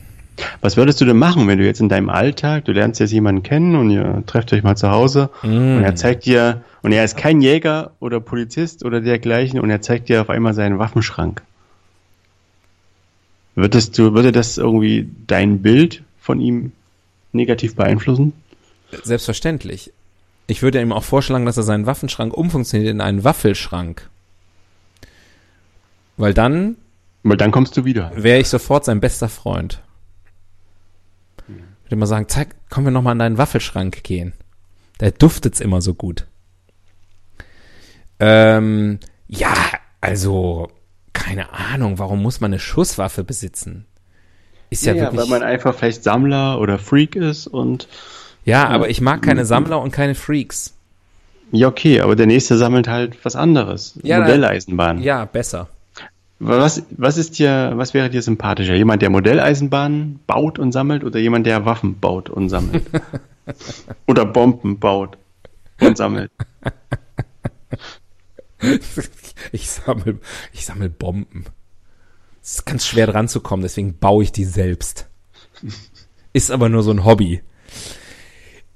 [0.61, 3.43] Was würdest du denn machen, wenn du jetzt in deinem Alltag, du lernst jetzt jemanden
[3.43, 7.16] kennen und ihr trefft euch mal zu Hause und er zeigt dir, und er ist
[7.16, 11.43] kein Jäger oder Polizist oder dergleichen und er zeigt dir auf einmal seinen Waffenschrank.
[13.57, 16.70] Würdest du, würde das irgendwie dein Bild von ihm
[17.32, 18.32] negativ beeinflussen?
[19.03, 19.93] Selbstverständlich.
[20.49, 24.09] Ich würde ihm auch vorschlagen, dass er seinen Waffenschrank umfunktioniert in einen Waffelschrank.
[26.16, 26.76] Weil dann
[27.22, 28.11] Weil dann kommst du wieder.
[28.16, 29.80] wäre ich sofort sein bester Freund.
[31.46, 34.32] Würde mal sagen, zeig, kommen wir nochmal an deinen Waffelschrank gehen.
[34.99, 36.26] Da duftet's immer so gut.
[38.20, 39.55] Ähm, ja,
[40.01, 40.68] also,
[41.12, 43.86] keine Ahnung, warum muss man eine Schusswaffe besitzen?
[44.70, 45.20] Ist ja, Ja, wirklich.
[45.20, 47.88] weil man einfach vielleicht Sammler oder Freak ist und
[48.49, 50.74] ja, aber ich mag keine Sammler und keine Freaks.
[51.53, 53.99] Ja, okay, aber der nächste sammelt halt was anderes.
[54.03, 55.03] Ja, Modelleisenbahn.
[55.03, 55.68] Ja, besser.
[56.40, 58.74] Was, was ist dir, was wäre dir sympathischer?
[58.74, 62.84] Jemand, der Modelleisenbahnen baut und sammelt oder jemand, der Waffen baut und sammelt?
[64.07, 65.18] oder Bomben baut
[65.80, 66.30] und sammelt?
[69.53, 70.18] ich sammle
[70.53, 71.44] ich sammel Bomben.
[72.42, 75.07] Es ist ganz schwer dran zu kommen, deswegen baue ich die selbst.
[76.32, 77.42] Ist aber nur so ein Hobby.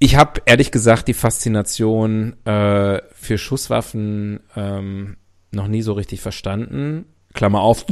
[0.02, 5.16] Ich habe ehrlich gesagt die Faszination äh, für Schusswaffen ähm,
[5.52, 7.04] noch nie so richtig verstanden.
[7.34, 7.86] Klammer auf.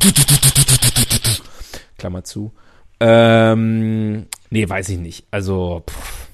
[1.99, 2.53] Klammer zu.
[2.99, 5.25] Ähm, nee, weiß ich nicht.
[5.31, 5.85] Also.
[5.89, 6.27] Pff.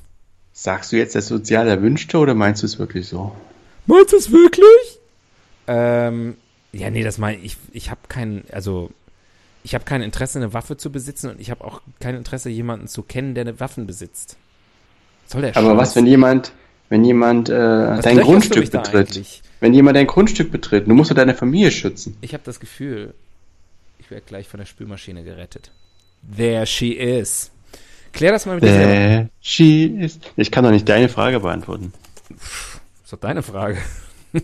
[0.54, 3.36] Sagst du jetzt das sozial Erwünschte oder meinst du es wirklich so?
[3.84, 4.98] Meinst du es wirklich?
[5.66, 6.38] Ähm,
[6.72, 7.58] ja, nee, das meine ich.
[7.72, 8.90] Ich habe kein, also
[9.62, 12.88] ich habe kein Interesse, eine Waffe zu besitzen und ich habe auch kein Interesse, jemanden
[12.88, 14.38] zu kennen, der eine Waffen besitzt.
[15.26, 16.52] Soll der Aber was, wenn jemand,
[16.88, 19.42] wenn jemand äh, dein Grundstück betritt?
[19.60, 22.16] Wenn jemand dein Grundstück betritt, du musst du deine Familie schützen.
[22.20, 23.14] Ich habe das Gefühl,
[23.98, 25.72] ich werde gleich von der Spülmaschine gerettet.
[26.36, 27.50] There she is.
[28.12, 30.18] Klär das mal mit dir There she is.
[30.36, 31.92] Ich kann doch nicht deine Frage beantworten.
[32.30, 33.78] ist doch deine Frage.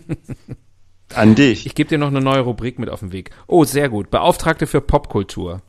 [1.13, 1.65] An dich.
[1.65, 3.29] Ich gebe dir noch eine neue Rubrik mit auf den Weg.
[3.47, 4.09] Oh, sehr gut.
[4.09, 5.61] Beauftragte für Popkultur.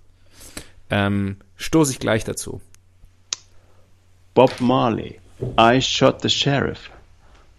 [0.91, 2.61] Ähm, stoße ich gleich dazu.
[4.35, 5.21] Bob Marley.
[5.57, 6.91] I shot the sheriff,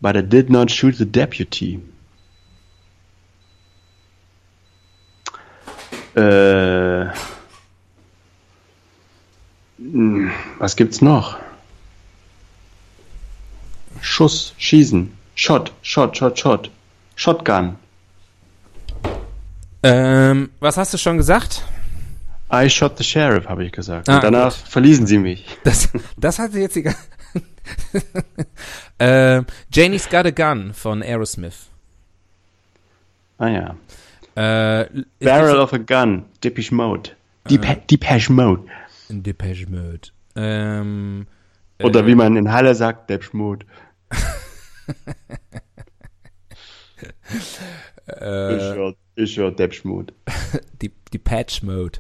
[0.02, 1.80] but I did not shoot the deputy.
[6.16, 7.14] Äh,
[9.78, 11.38] hm, was gibt's noch?
[14.02, 16.70] Schuss, Schießen, Shot, Shot, Shot, Shot,
[17.16, 17.78] Shotgun.
[19.84, 21.64] Ähm, was hast du schon gesagt?
[22.52, 24.08] I shot the sheriff, habe ich gesagt.
[24.08, 24.68] Ah, Und danach gut.
[24.70, 25.46] verließen sie mich.
[25.64, 26.96] Das, das hatte jetzt egal.
[29.00, 29.42] äh,
[29.74, 31.70] Janie's Got a Gun von Aerosmith.
[33.38, 33.76] Ah ja.
[34.36, 34.88] Äh,
[35.20, 37.12] Barrel of a Gun, Depeche Mode.
[37.50, 38.64] Depe äh, Depeche Mode.
[39.10, 40.10] Depeche Mode.
[40.36, 41.28] Ähm,
[41.82, 43.66] Oder äh, wie man in Halle sagt, Depeche Mode.
[48.08, 50.14] äh, ich höre Depeche Mode.
[50.82, 52.00] die, die Patch Mode.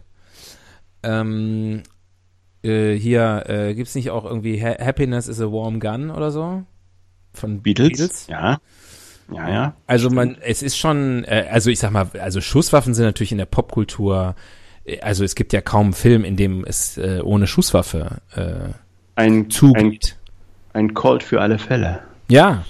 [1.05, 1.83] Ähm,
[2.63, 6.31] äh, hier, äh, gibt es nicht auch irgendwie ha Happiness is a Warm Gun oder
[6.31, 6.63] so?
[7.33, 7.89] Von Beatles?
[7.89, 8.27] Beatles?
[8.27, 8.59] Ja.
[9.31, 9.73] Ja, ja.
[9.87, 13.37] Also man, es ist schon, äh, also ich sag mal, also Schusswaffen sind natürlich in
[13.37, 14.35] der Popkultur,
[14.85, 18.73] äh, also es gibt ja kaum einen Film, in dem es äh, ohne Schusswaffe äh,
[19.15, 20.17] ein, zugeht.
[20.73, 22.01] Ein, ein Colt für alle Fälle.
[22.29, 22.65] Ja.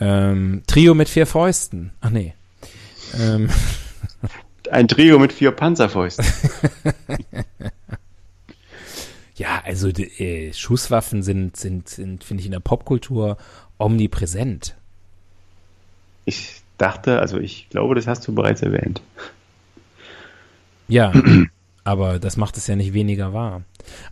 [0.00, 1.92] Ähm, Trio mit vier Fäusten.
[2.00, 2.34] Ach nee.
[3.18, 3.48] Ähm.
[4.70, 6.24] Ein Trio mit vier Panzerfäusten.
[9.36, 13.36] ja, also äh, Schusswaffen sind, sind, sind finde ich, in der Popkultur
[13.78, 14.74] omnipräsent.
[16.24, 19.02] Ich dachte, also ich glaube, das hast du bereits erwähnt.
[20.88, 21.12] Ja,
[21.84, 23.62] aber das macht es ja nicht weniger wahr.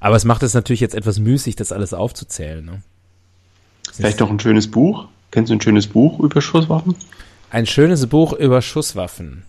[0.00, 2.64] Aber es macht es natürlich jetzt etwas müßig, das alles aufzuzählen.
[2.64, 2.82] Ne?
[3.92, 5.08] Vielleicht noch ein schönes Buch?
[5.30, 6.94] Kennst du ein schönes Buch über Schusswaffen?
[7.50, 9.44] Ein schönes Buch über Schusswaffen.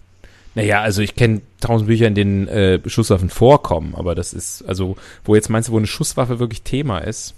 [0.55, 4.97] Naja, also ich kenne tausend Bücher, in denen äh, Schusswaffen vorkommen, aber das ist, also,
[5.25, 7.33] wo jetzt meinst du, wo eine Schusswaffe wirklich Thema ist?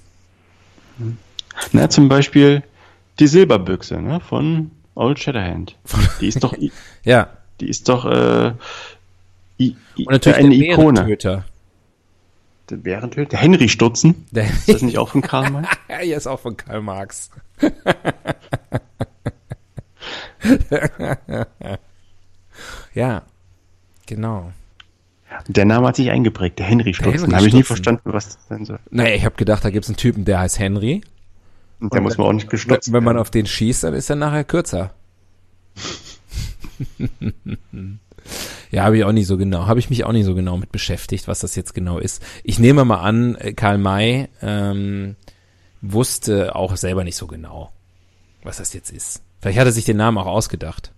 [1.72, 2.63] Na, zum Beispiel
[3.20, 5.78] die Silberbüchse, ne, von Old Shatterhand.
[6.22, 6.53] Die ist doch,
[7.03, 7.30] ja.
[7.61, 8.53] Die ist doch, äh,
[9.59, 10.93] I, I, Und natürlich eine der Ikone.
[10.93, 11.45] Bärentöter.
[12.70, 13.30] Der Bärentöter?
[13.30, 14.26] Der Henry Stutzen?
[14.32, 15.70] Der ist das nicht auch von Karl Marx?
[15.89, 17.30] ja, er ist auch von Karl Marx.
[22.96, 23.24] Ja,
[24.06, 24.52] genau.
[25.48, 27.30] Der Name hat sich eingeprägt, der Henry Stutzen.
[27.30, 28.80] Da habe ich nie verstanden, was das sein soll.
[28.89, 31.02] Naja, ich habe gedacht, da gibt es einen Typen, der heißt Henry.
[31.80, 34.10] Und der und muss man auch nicht gestutzt Wenn man auf den schießt, dann ist
[34.10, 34.93] er nachher kürzer.
[38.72, 40.72] ja, habe ich auch nicht so genau, habe ich mich auch nicht so genau mit
[40.72, 42.24] beschäftigt, was das jetzt genau ist.
[42.43, 45.18] Ich nehme mal an, äh, Karl May ähm,
[45.82, 47.72] wusste auch selber nicht so genau,
[48.43, 49.22] was das jetzt ist.
[49.41, 50.95] Vielleicht hat er sich den Namen auch ausgedacht.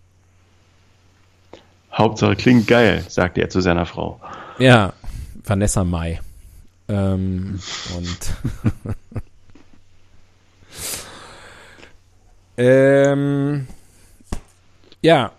[1.98, 4.20] Hauptsache klingt geil, sagte er zu seiner Frau.
[4.60, 4.94] Ja,
[5.44, 6.20] Vanessa Mai.
[6.88, 7.60] Ähm,
[7.96, 8.34] und
[12.58, 13.68] ähm,
[15.02, 15.32] ja,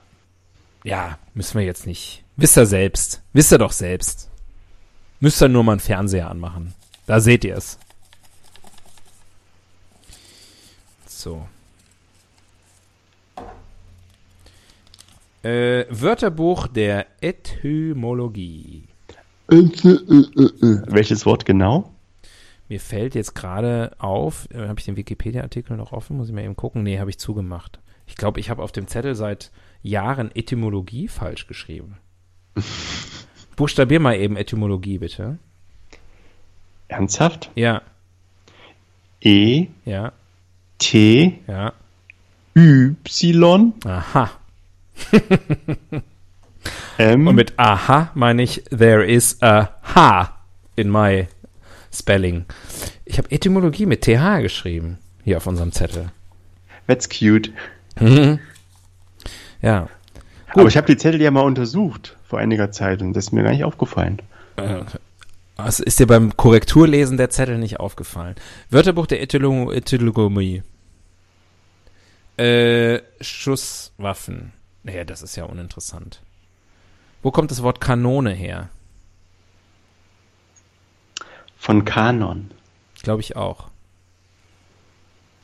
[0.85, 2.25] ja, müssen wir jetzt nicht.
[2.37, 3.23] Wisst ihr selbst.
[3.33, 4.29] Wisst ihr doch selbst.
[5.21, 6.75] Müsst ihr nur mal einen Fernseher anmachen.
[7.07, 7.79] Da seht ihr es.
[11.07, 11.47] So.
[15.43, 18.85] Äh, Wörterbuch der Etymologie.
[19.49, 21.93] Welches Wort genau?
[22.69, 26.17] Mir fällt jetzt gerade auf, äh, habe ich den Wikipedia-Artikel noch offen?
[26.17, 26.83] Muss ich mal eben gucken?
[26.83, 27.79] Nee, habe ich zugemacht.
[28.07, 29.51] Ich glaube, ich habe auf dem Zettel seit
[29.83, 31.97] Jahren Etymologie falsch geschrieben.
[33.57, 35.39] Buchstabier mal eben Etymologie, bitte.
[36.89, 37.51] Ernsthaft?
[37.55, 37.83] Ja,
[39.21, 40.13] E, ja,
[40.79, 41.73] T, ja.
[42.55, 44.31] Y, Aha.
[46.99, 47.27] M.
[47.29, 50.35] Und mit aha meine ich, there is a H
[50.77, 51.29] in my
[51.93, 52.45] spelling.
[53.05, 56.11] Ich habe Etymologie mit TH geschrieben, hier auf unserem Zettel.
[56.87, 57.51] That's cute.
[59.63, 59.89] Ja.
[60.55, 63.43] Aber ich habe die Zettel ja mal untersucht vor einiger Zeit und das ist mir
[63.43, 64.21] gar nicht aufgefallen.
[64.57, 64.81] Äh,
[65.57, 68.37] Was ist dir beim Korrekturlesen der Zettel nicht aufgefallen?
[68.71, 70.63] Wörterbuch der Ethylo Etymologie.
[72.37, 74.53] Äh, Schusswaffen.
[74.83, 76.21] Naja, das ist ja uninteressant.
[77.23, 78.69] Wo kommt das Wort Kanone her?
[81.59, 82.51] Von Kanon.
[83.03, 83.69] Glaube ich auch.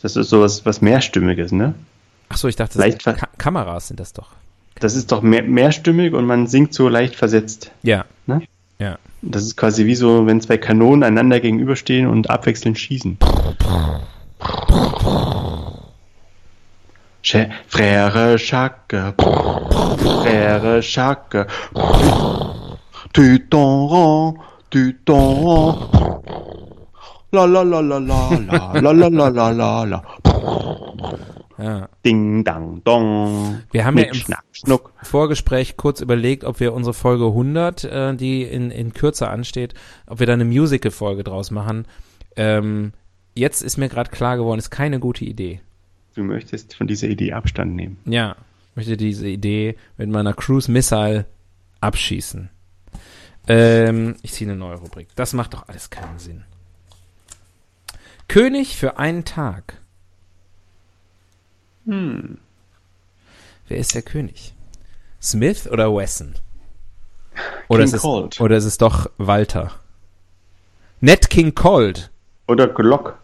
[0.01, 1.75] Das ist sowas was mehrstimmiges, ne?
[2.29, 4.31] Ach so, ich dachte, Leicht das ver- Ka Kameras sind das doch.
[4.77, 7.71] Das ist doch mehr, mehrstimmig und man singt so leicht versetzt.
[7.83, 8.05] Ja.
[8.27, 8.43] Ne?
[8.79, 8.99] Ja.
[9.23, 13.19] Das ist quasi wie so, wenn zwei Kanonen einander gegenüberstehen und abwechselnd schießen.
[17.25, 17.37] Ch
[17.69, 18.95] Frère Jacques,
[20.21, 21.47] Frère Jacques,
[23.15, 24.35] tu t'en rends,
[24.69, 26.21] tu t'en rends.
[27.33, 28.29] La la la la la
[28.75, 30.03] la la la la la la
[31.59, 31.89] ja.
[32.05, 33.63] Ding dang dong.
[33.71, 34.93] Wir haben ja Schnick, im schnack, schnuck.
[35.03, 39.73] Vorgespräch kurz überlegt, ob wir unsere Folge 100, äh, die in, in Kürze ansteht,
[40.07, 41.87] ob wir da eine Musical-Folge draus machen.
[42.37, 42.93] Ähm,
[43.35, 45.63] jetzt ist mir gerade klar geworden, ist keine gute Idee.
[46.15, 47.99] Du möchtest von dieser Idee Abstand nehmen.
[48.05, 48.37] Ja,
[48.71, 51.27] ich möchte diese Idee mit meiner Cruise Missile
[51.81, 52.51] abschießen.
[53.47, 55.09] Ähm, ich ziehe eine neue Rubrik.
[55.17, 56.45] Das macht doch alles keinen Sinn.
[58.29, 59.81] König für einen Tag.
[61.85, 62.39] Hm.
[63.69, 64.55] Wer ist der König?
[65.21, 66.35] Smith oder Wesson?
[67.69, 68.41] Oder, King ist es, Cold.
[68.41, 69.73] oder ist es doch Walter?
[71.01, 72.11] Ned King Cold.
[72.47, 73.19] Oder Glock.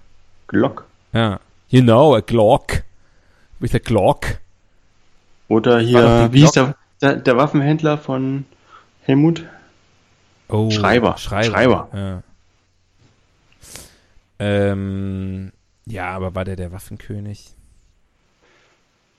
[0.49, 0.85] Glock.
[1.13, 1.41] Ja.
[1.71, 2.83] You know, a Glock.
[3.61, 4.41] With a Glock.
[5.49, 8.45] Oder hier, wie hieß der, der, der Waffenhändler von
[9.03, 9.47] Helmut?
[10.49, 11.17] Oh, Schreiber.
[11.17, 11.51] Schreiber.
[11.51, 11.89] Schreiber.
[11.93, 12.23] Ja.
[14.39, 15.53] Ähm,
[15.87, 17.55] ja, aber war der der Waffenkönig?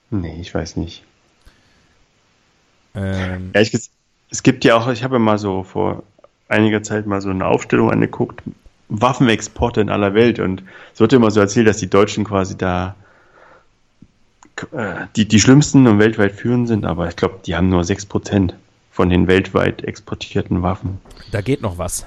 [0.09, 1.03] Nee, ich weiß nicht.
[2.95, 3.91] Ähm, Ehrlich gesagt,
[4.29, 6.03] es gibt ja auch, ich habe ja mal so vor
[6.49, 8.41] einiger Zeit mal so eine Aufstellung angeguckt,
[8.91, 10.63] Waffenexporte in aller Welt und
[10.93, 12.95] es wird immer so erzählt, dass die Deutschen quasi da
[14.73, 18.53] äh, die, die schlimmsten und weltweit führend sind, aber ich glaube, die haben nur 6%
[18.91, 20.99] von den weltweit exportierten Waffen.
[21.31, 22.05] da geht noch was.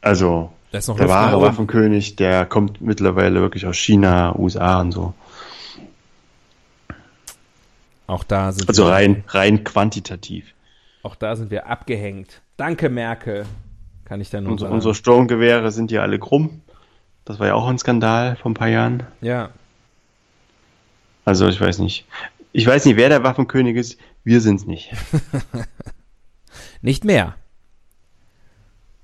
[0.00, 1.40] Also noch der wahre.
[1.40, 5.14] Waffenkönig, der kommt mittlerweile wirklich aus China, USA und so.
[8.06, 10.52] Auch da sind Also wir, rein, rein quantitativ.
[11.02, 12.42] auch da sind wir abgehängt.
[12.56, 13.46] Danke, Merkel.
[14.04, 14.74] Kann ich da nur Unsere, sagen.
[14.74, 16.60] unsere Sturmgewehre sind ja alle krumm.
[17.24, 19.04] Das war ja auch ein Skandal vor ein paar Jahren.
[19.20, 19.50] ja.
[21.26, 22.06] Also ich weiß nicht.
[22.52, 23.98] Ich weiß nicht, wer der Waffenkönig ist.
[24.24, 24.92] Wir sind's nicht.
[26.82, 27.34] Nicht mehr.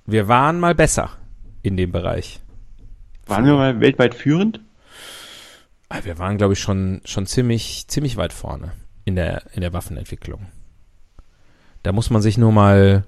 [0.04, 1.10] Wir waren mal besser
[1.62, 2.40] in dem Bereich.
[3.26, 4.60] Waren wir mal weltweit führend?
[5.88, 8.72] Ah, Wir waren, glaube ich, schon, schon ziemlich, ziemlich weit vorne
[9.06, 10.46] in der, in der Waffenentwicklung.
[11.82, 13.04] Da muss man sich nur mal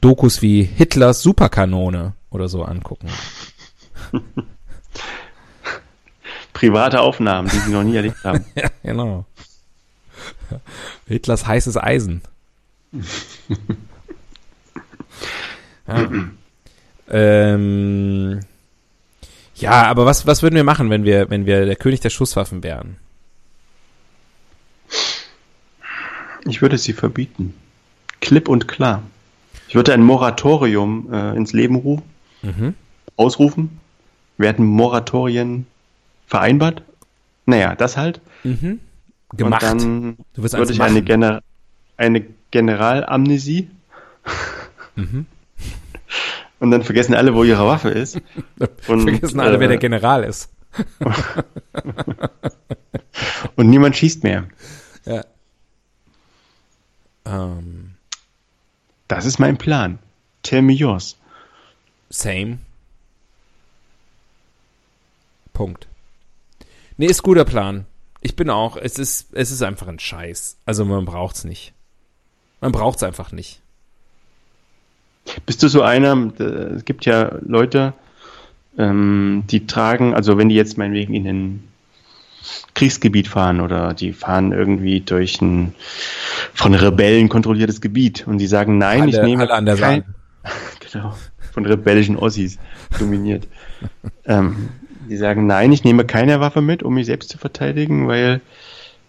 [0.00, 3.08] Dokus wie Hitlers Superkanone oder so angucken.
[6.52, 8.44] Private Aufnahmen, die sie noch nie erlebt haben.
[8.54, 9.24] Ja, genau.
[11.06, 12.22] Hitlers heißes Eisen.
[15.86, 16.08] ja.
[17.08, 18.40] Ähm,
[19.56, 22.62] ja, aber was, was würden wir machen, wenn wir, wenn wir der König der Schusswaffen
[22.62, 22.96] wären?
[26.44, 27.54] Ich würde sie verbieten.
[28.20, 29.02] Klipp und klar.
[29.68, 32.04] Ich würde ein Moratorium äh, ins Leben rufen,
[32.42, 32.74] Mhm.
[33.16, 33.80] ausrufen.
[34.38, 35.66] Werden Moratorien
[36.26, 36.82] vereinbart?
[37.46, 38.20] Naja, das halt.
[38.44, 38.80] Mhm.
[39.34, 39.62] Gemacht.
[39.62, 41.02] Und dann Du wirst würde ich eine.
[41.02, 41.42] Gener
[41.96, 43.70] eine Generalamnesie.
[44.94, 45.26] Mhm.
[46.60, 48.20] Und dann vergessen alle, wo ihre Waffe ist.
[48.88, 50.50] Und, Vergessen alle, wer äh, der General ist.
[53.56, 54.44] Und niemand schießt mehr.
[55.06, 55.24] Ja.
[57.24, 57.95] Ähm,
[59.08, 59.98] Das ist mein Plan.
[60.42, 61.16] Tell me yours.
[62.10, 62.58] same.
[65.52, 65.88] Punkt.
[66.96, 67.86] Nee, ist guter Plan.
[68.20, 70.58] Ich bin auch, es ist, es ist einfach ein Scheiß.
[70.66, 71.72] Also man braucht's nicht.
[72.60, 73.60] Man braucht's einfach nicht.
[75.44, 77.94] Bist du so einer, äh, es gibt ja Leute,
[78.78, 81.68] ähm, die tragen, also wenn die jetzt meinetwegen in ein
[82.74, 85.74] Kriegsgebiet fahren oder die fahren irgendwie durch ein
[86.56, 90.04] von Rebellen kontrolliertes Gebiet und die sagen, nein, Alle- ich nehme alle an der kein,
[90.92, 91.14] genau,
[91.52, 92.58] von rebellischen Ossis
[92.98, 93.46] dominiert.
[94.24, 94.70] ähm,
[95.08, 98.40] die sagen, nein, ich nehme keine Waffe mit, um mich selbst zu verteidigen, weil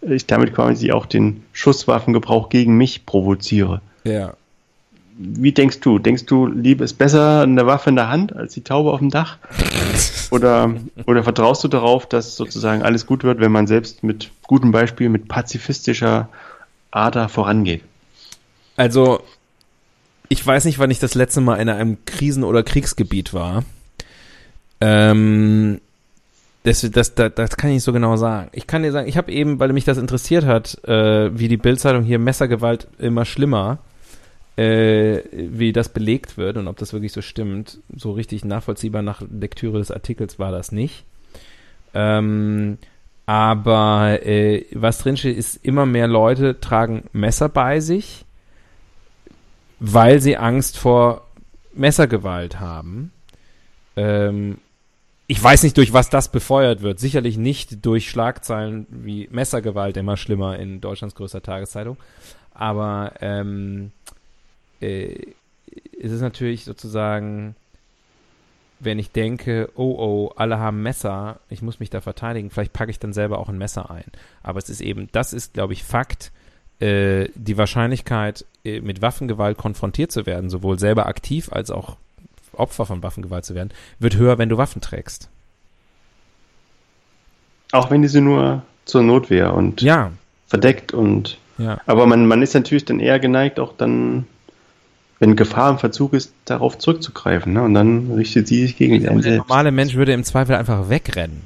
[0.02, 3.82] ich damit quasi auch den Schusswaffengebrauch gegen mich provoziere.
[4.04, 4.34] Ja.
[5.18, 5.98] Wie denkst du?
[5.98, 9.10] Denkst du, Liebe ist besser eine Waffe in der Hand als die Taube auf dem
[9.10, 9.40] Dach?
[10.30, 10.76] Oder,
[11.06, 15.08] oder vertraust du darauf, dass sozusagen alles gut wird, wenn man selbst mit gutem Beispiel,
[15.08, 16.28] mit pazifistischer
[16.92, 17.84] Ader vorangeht?
[18.76, 19.22] Also,
[20.30, 23.64] ich weiß nicht, wann ich das letzte Mal in einem Krisen- oder Kriegsgebiet war.
[24.82, 25.80] Ähm,
[26.64, 28.50] das, das, das, das kann ich nicht so genau sagen.
[28.52, 31.58] Ich kann dir sagen, ich habe eben, weil mich das interessiert hat, äh, wie die
[31.58, 33.80] Bildzeitung hier Messergewalt immer schlimmer,
[34.58, 37.80] äh, wie das belegt wird und ob das wirklich so stimmt.
[37.96, 41.06] So richtig nachvollziehbar nach Lektüre des Artikels war das nicht.
[41.94, 42.78] Ähm,
[43.28, 48.26] aber äh, was drinsteht, ist, immer mehr Leute tragen Messer bei sich,
[49.80, 51.28] weil sie Angst vor
[51.74, 53.12] Messergewalt haben.
[53.98, 54.60] Ähm,
[55.28, 57.00] ich weiß nicht, durch was das befeuert wird.
[57.00, 61.98] Sicherlich nicht durch Schlagzeilen wie Messergewalt, immer schlimmer in Deutschlands größter Tageszeitung.
[62.54, 63.92] Aber ähm,
[64.80, 65.16] äh,
[66.02, 67.58] es ist natürlich sozusagen,
[68.80, 72.92] wenn ich denke, oh oh, alle haben Messer, ich muss mich da verteidigen, vielleicht packe
[72.92, 74.06] ich dann selber auch ein Messer ein.
[74.44, 76.32] Aber es ist eben, das ist, glaube ich, Fakt,
[76.80, 81.98] äh, die Wahrscheinlichkeit, äh, mit Waffengewalt konfrontiert zu werden, sowohl selber aktiv als auch
[82.54, 85.30] Opfer von Waffengewalt zu werden, wird höher, wenn du Waffen trägst.
[87.72, 90.12] Auch wenn diese nur zur Notwehr und Ja,
[90.48, 91.80] verdeckt und ja.
[91.86, 94.26] aber man, man ist natürlich dann eher geneigt, auch dann,
[95.20, 97.54] wenn Gefahr im Verzug ist, darauf zurückzugreifen.
[97.54, 97.64] Ne?
[97.64, 101.44] Und dann richtet sie sich gegen einen Der normale Mensch würde im Zweifel einfach wegrennen.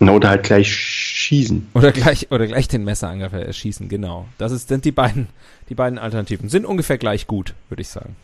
[0.00, 1.68] Na, Oder halt gleich schießen.
[1.74, 4.26] Oder gleich, oder gleich den Messerangriff erschießen, genau.
[4.38, 5.28] Das ist, sind die beiden,
[5.68, 6.48] die beiden Alternativen.
[6.48, 8.16] Sind ungefähr gleich gut, würde ich sagen.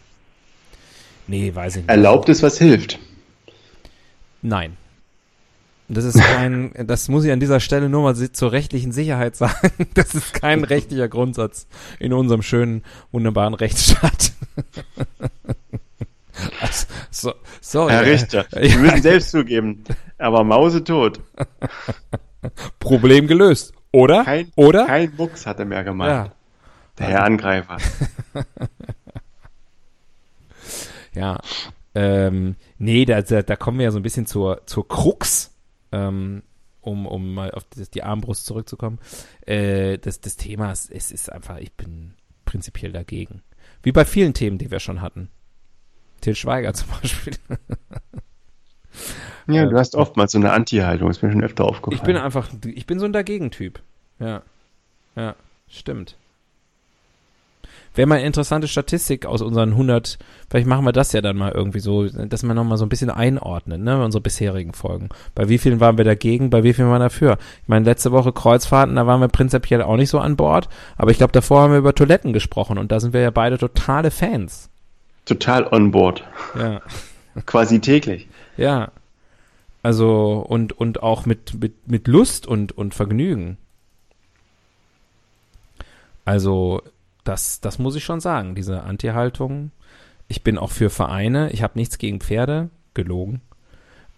[1.26, 1.90] Nee, weiß ich nicht.
[1.90, 2.98] Erlaubt ist, was hilft.
[4.42, 4.76] Nein.
[5.92, 9.70] Das ist kein, das muss ich an dieser Stelle nur mal zur rechtlichen Sicherheit sagen.
[9.94, 11.66] Das ist kein rechtlicher Grundsatz
[11.98, 12.82] in unserem schönen,
[13.12, 14.32] wunderbaren Rechtsstaat.
[16.62, 17.92] Also, so, sorry.
[17.92, 18.66] Herr äh, Richter, ja.
[18.70, 19.84] Sie müssen selbst zugeben.
[20.16, 21.20] Aber Mause tot.
[22.78, 23.74] Problem gelöst.
[23.92, 24.24] Oder?
[24.24, 24.86] Kein, Oder?
[24.86, 26.08] kein Mucks hat er mehr gemacht.
[26.08, 26.32] ja.
[26.98, 27.76] Der Herr Angreifer.
[31.14, 31.40] Ja.
[31.94, 35.49] Ähm, nee, da, da, da kommen wir ja so ein bisschen zur, zur Krux,
[35.92, 36.42] ähm,
[36.80, 38.98] um, um mal auf das, die Armbrust zurückzukommen.
[39.46, 42.14] Äh, das, das Thema ist, es ist einfach, ich bin
[42.44, 43.42] prinzipiell dagegen.
[43.82, 45.28] Wie bei vielen Themen, die wir schon hatten.
[46.20, 47.34] Til Schweiger zum Beispiel.
[49.46, 51.96] Ja, du hast oftmals so eine Anti-Haltung, ist mir schon öfter aufgefallen.
[51.96, 53.80] Ich bin einfach, ich bin so ein Dagegen-Typ.
[54.18, 54.42] Ja.
[55.16, 55.34] Ja,
[55.68, 56.16] stimmt.
[57.94, 60.18] Wäre mal eine interessante Statistik aus unseren 100,
[60.48, 63.10] vielleicht machen wir das ja dann mal irgendwie so, dass wir nochmal so ein bisschen
[63.10, 65.08] einordnen, ne, unsere bisherigen Folgen.
[65.34, 67.38] Bei wie vielen waren wir dagegen, bei wie vielen waren wir dafür?
[67.62, 71.10] Ich meine, letzte Woche Kreuzfahrten, da waren wir prinzipiell auch nicht so an Bord, aber
[71.10, 74.12] ich glaube, davor haben wir über Toiletten gesprochen und da sind wir ja beide totale
[74.12, 74.70] Fans.
[75.24, 76.24] Total on board.
[76.56, 76.80] Ja.
[77.46, 78.28] Quasi täglich.
[78.56, 78.92] Ja.
[79.82, 83.56] Also, und, und auch mit, mit, mit Lust und, und Vergnügen.
[86.24, 86.82] Also,
[87.24, 89.70] das, das muss ich schon sagen, diese Anti-Haltung.
[90.28, 91.50] Ich bin auch für Vereine.
[91.50, 92.70] Ich habe nichts gegen Pferde.
[92.94, 93.40] Gelogen.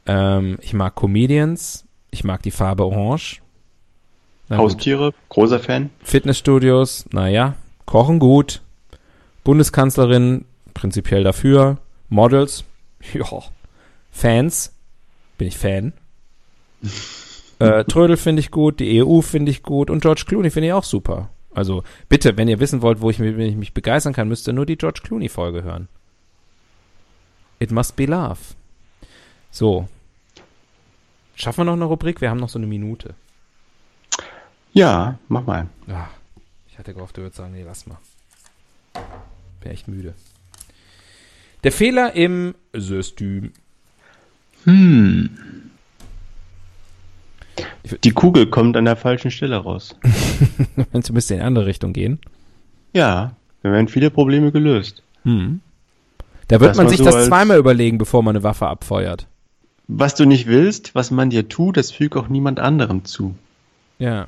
[0.06, 1.84] Ähm, ich mag Comedians.
[2.10, 3.42] Ich mag die Farbe Orange.
[4.48, 4.58] Na.
[4.58, 5.90] Haustiere, großer Fan.
[6.02, 7.56] Fitnessstudios, naja.
[7.86, 8.60] Kochen gut.
[9.44, 10.44] Bundeskanzlerin,
[10.74, 11.78] prinzipiell dafür.
[12.08, 12.64] Models,
[13.14, 13.42] ja.
[14.10, 14.74] Fans,
[15.38, 15.94] bin ich Fan.
[17.58, 20.72] äh, Trödel finde ich gut, die EU finde ich gut und George Clooney finde ich
[20.74, 21.30] auch super.
[21.54, 24.46] Also bitte, wenn ihr wissen wollt, wo ich, mich- wenn ich mich begeistern kann, müsst
[24.48, 25.88] ihr nur die George Clooney-Folge hören.
[27.58, 28.38] It must be love.
[29.50, 29.88] So.
[31.34, 32.20] Schaffen wir noch eine Rubrik?
[32.20, 33.14] Wir haben noch so eine Minute.
[34.72, 35.68] Ja, mach mal.
[35.88, 36.08] Ah,
[36.68, 37.98] ich hatte gehofft, du würdest sagen, nee, lass mal.
[39.60, 40.14] Bin echt müde.
[41.64, 43.52] Der Fehler im System.
[44.64, 45.61] Hm.
[48.04, 49.96] Die Kugel kommt an der falschen Stelle raus.
[50.92, 52.20] Wenn du müsste in die andere Richtung gehen.
[52.92, 55.02] Ja, da werden viele Probleme gelöst.
[55.24, 55.60] Hm.
[56.48, 59.26] Da wird Dass man sich so das zweimal überlegen, bevor man eine Waffe abfeuert.
[59.88, 63.34] Was du nicht willst, was man dir tut, das fügt auch niemand anderem zu.
[63.98, 64.26] Ja,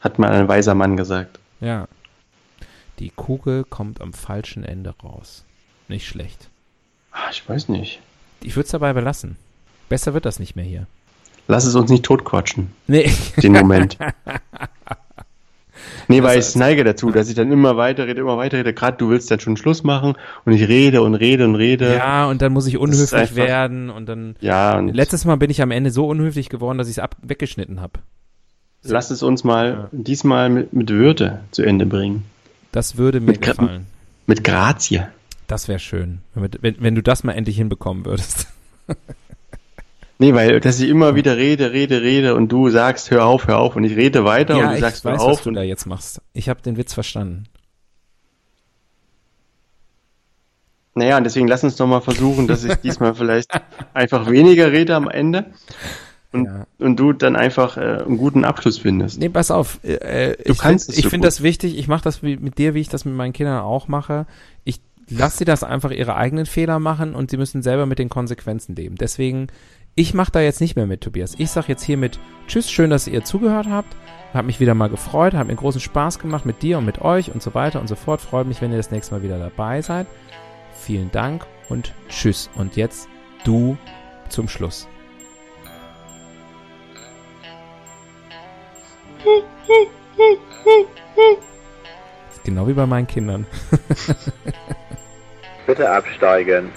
[0.00, 1.38] Hat mal ein weiser Mann gesagt.
[1.60, 1.86] ja.
[3.00, 5.44] Die Kugel kommt am falschen Ende raus.
[5.88, 6.48] Nicht schlecht.
[7.10, 8.00] Ah, ich weiß nicht.
[8.40, 9.36] Ich würde es dabei belassen.
[9.88, 10.86] Besser wird das nicht mehr hier.
[11.46, 12.70] Lass es uns nicht totquatschen.
[12.86, 13.10] Nee.
[13.42, 13.98] Den Moment.
[16.08, 18.74] Nee, weil ich neige dazu, dass ich dann immer weiterrede, immer weiterrede.
[18.74, 20.14] Gerade du willst dann schon Schluss machen
[20.44, 21.94] und ich rede und rede und rede.
[21.96, 24.36] Ja, und dann muss ich unhöflich einfach- werden und dann.
[24.40, 27.80] Ja, und Letztes Mal bin ich am Ende so unhöflich geworden, dass ich es weggeschnitten
[27.80, 28.00] habe.
[28.82, 32.24] lass es uns mal diesmal mit, mit Würde zu Ende bringen.
[32.72, 33.86] Das würde mir Mit gefallen.
[34.26, 35.02] Mit Grazie.
[35.46, 38.48] Das wäre schön, wenn, wenn, wenn du das mal endlich hinbekommen würdest.
[40.18, 43.58] Nee, weil, dass ich immer wieder rede, rede, rede und du sagst, hör auf, hör
[43.58, 45.42] auf und ich rede weiter und ja, du ich sagst, weiß, hör was auf.
[45.42, 46.20] du Und, da jetzt machst.
[46.32, 47.44] Ich habe den Witz verstanden.
[50.94, 53.50] naja, und deswegen lass uns doch mal versuchen, dass ich diesmal vielleicht
[53.94, 55.46] einfach weniger rede am Ende
[56.32, 56.66] und, Ja.
[56.78, 59.18] und du dann einfach äh, einen guten Abschluss findest.
[59.18, 59.80] Nee, pass auf.
[59.82, 61.76] Äh, Du ich kannst find- es ich so finde das wichtig.
[61.76, 64.26] Ich mache das mit dir, wie ich das mit meinen Kindern auch mache.
[64.62, 68.08] Ich lasse sie das einfach ihre eigenen Fehler machen und sie müssen selber mit den
[68.08, 68.94] Konsequenzen leben.
[68.94, 69.48] Deswegen,
[69.94, 71.34] ich mache da jetzt nicht mehr mit, Tobias.
[71.38, 73.94] Ich sag jetzt hiermit Tschüss, schön, dass ihr zugehört habt.
[74.32, 77.32] Hab mich wieder mal gefreut, hat mir großen Spaß gemacht mit dir und mit euch
[77.32, 78.20] und so weiter und so fort.
[78.20, 80.06] Freut mich, wenn ihr das nächste Mal wieder dabei seid.
[80.74, 82.50] Vielen Dank und Tschüss.
[82.56, 83.08] Und jetzt
[83.44, 83.76] du
[84.28, 84.88] zum Schluss.
[92.42, 93.46] Genau wie bei meinen Kindern.
[95.66, 96.70] Bitte absteigen.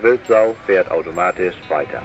[0.00, 2.02] Wildsau fährt automatisch weiter.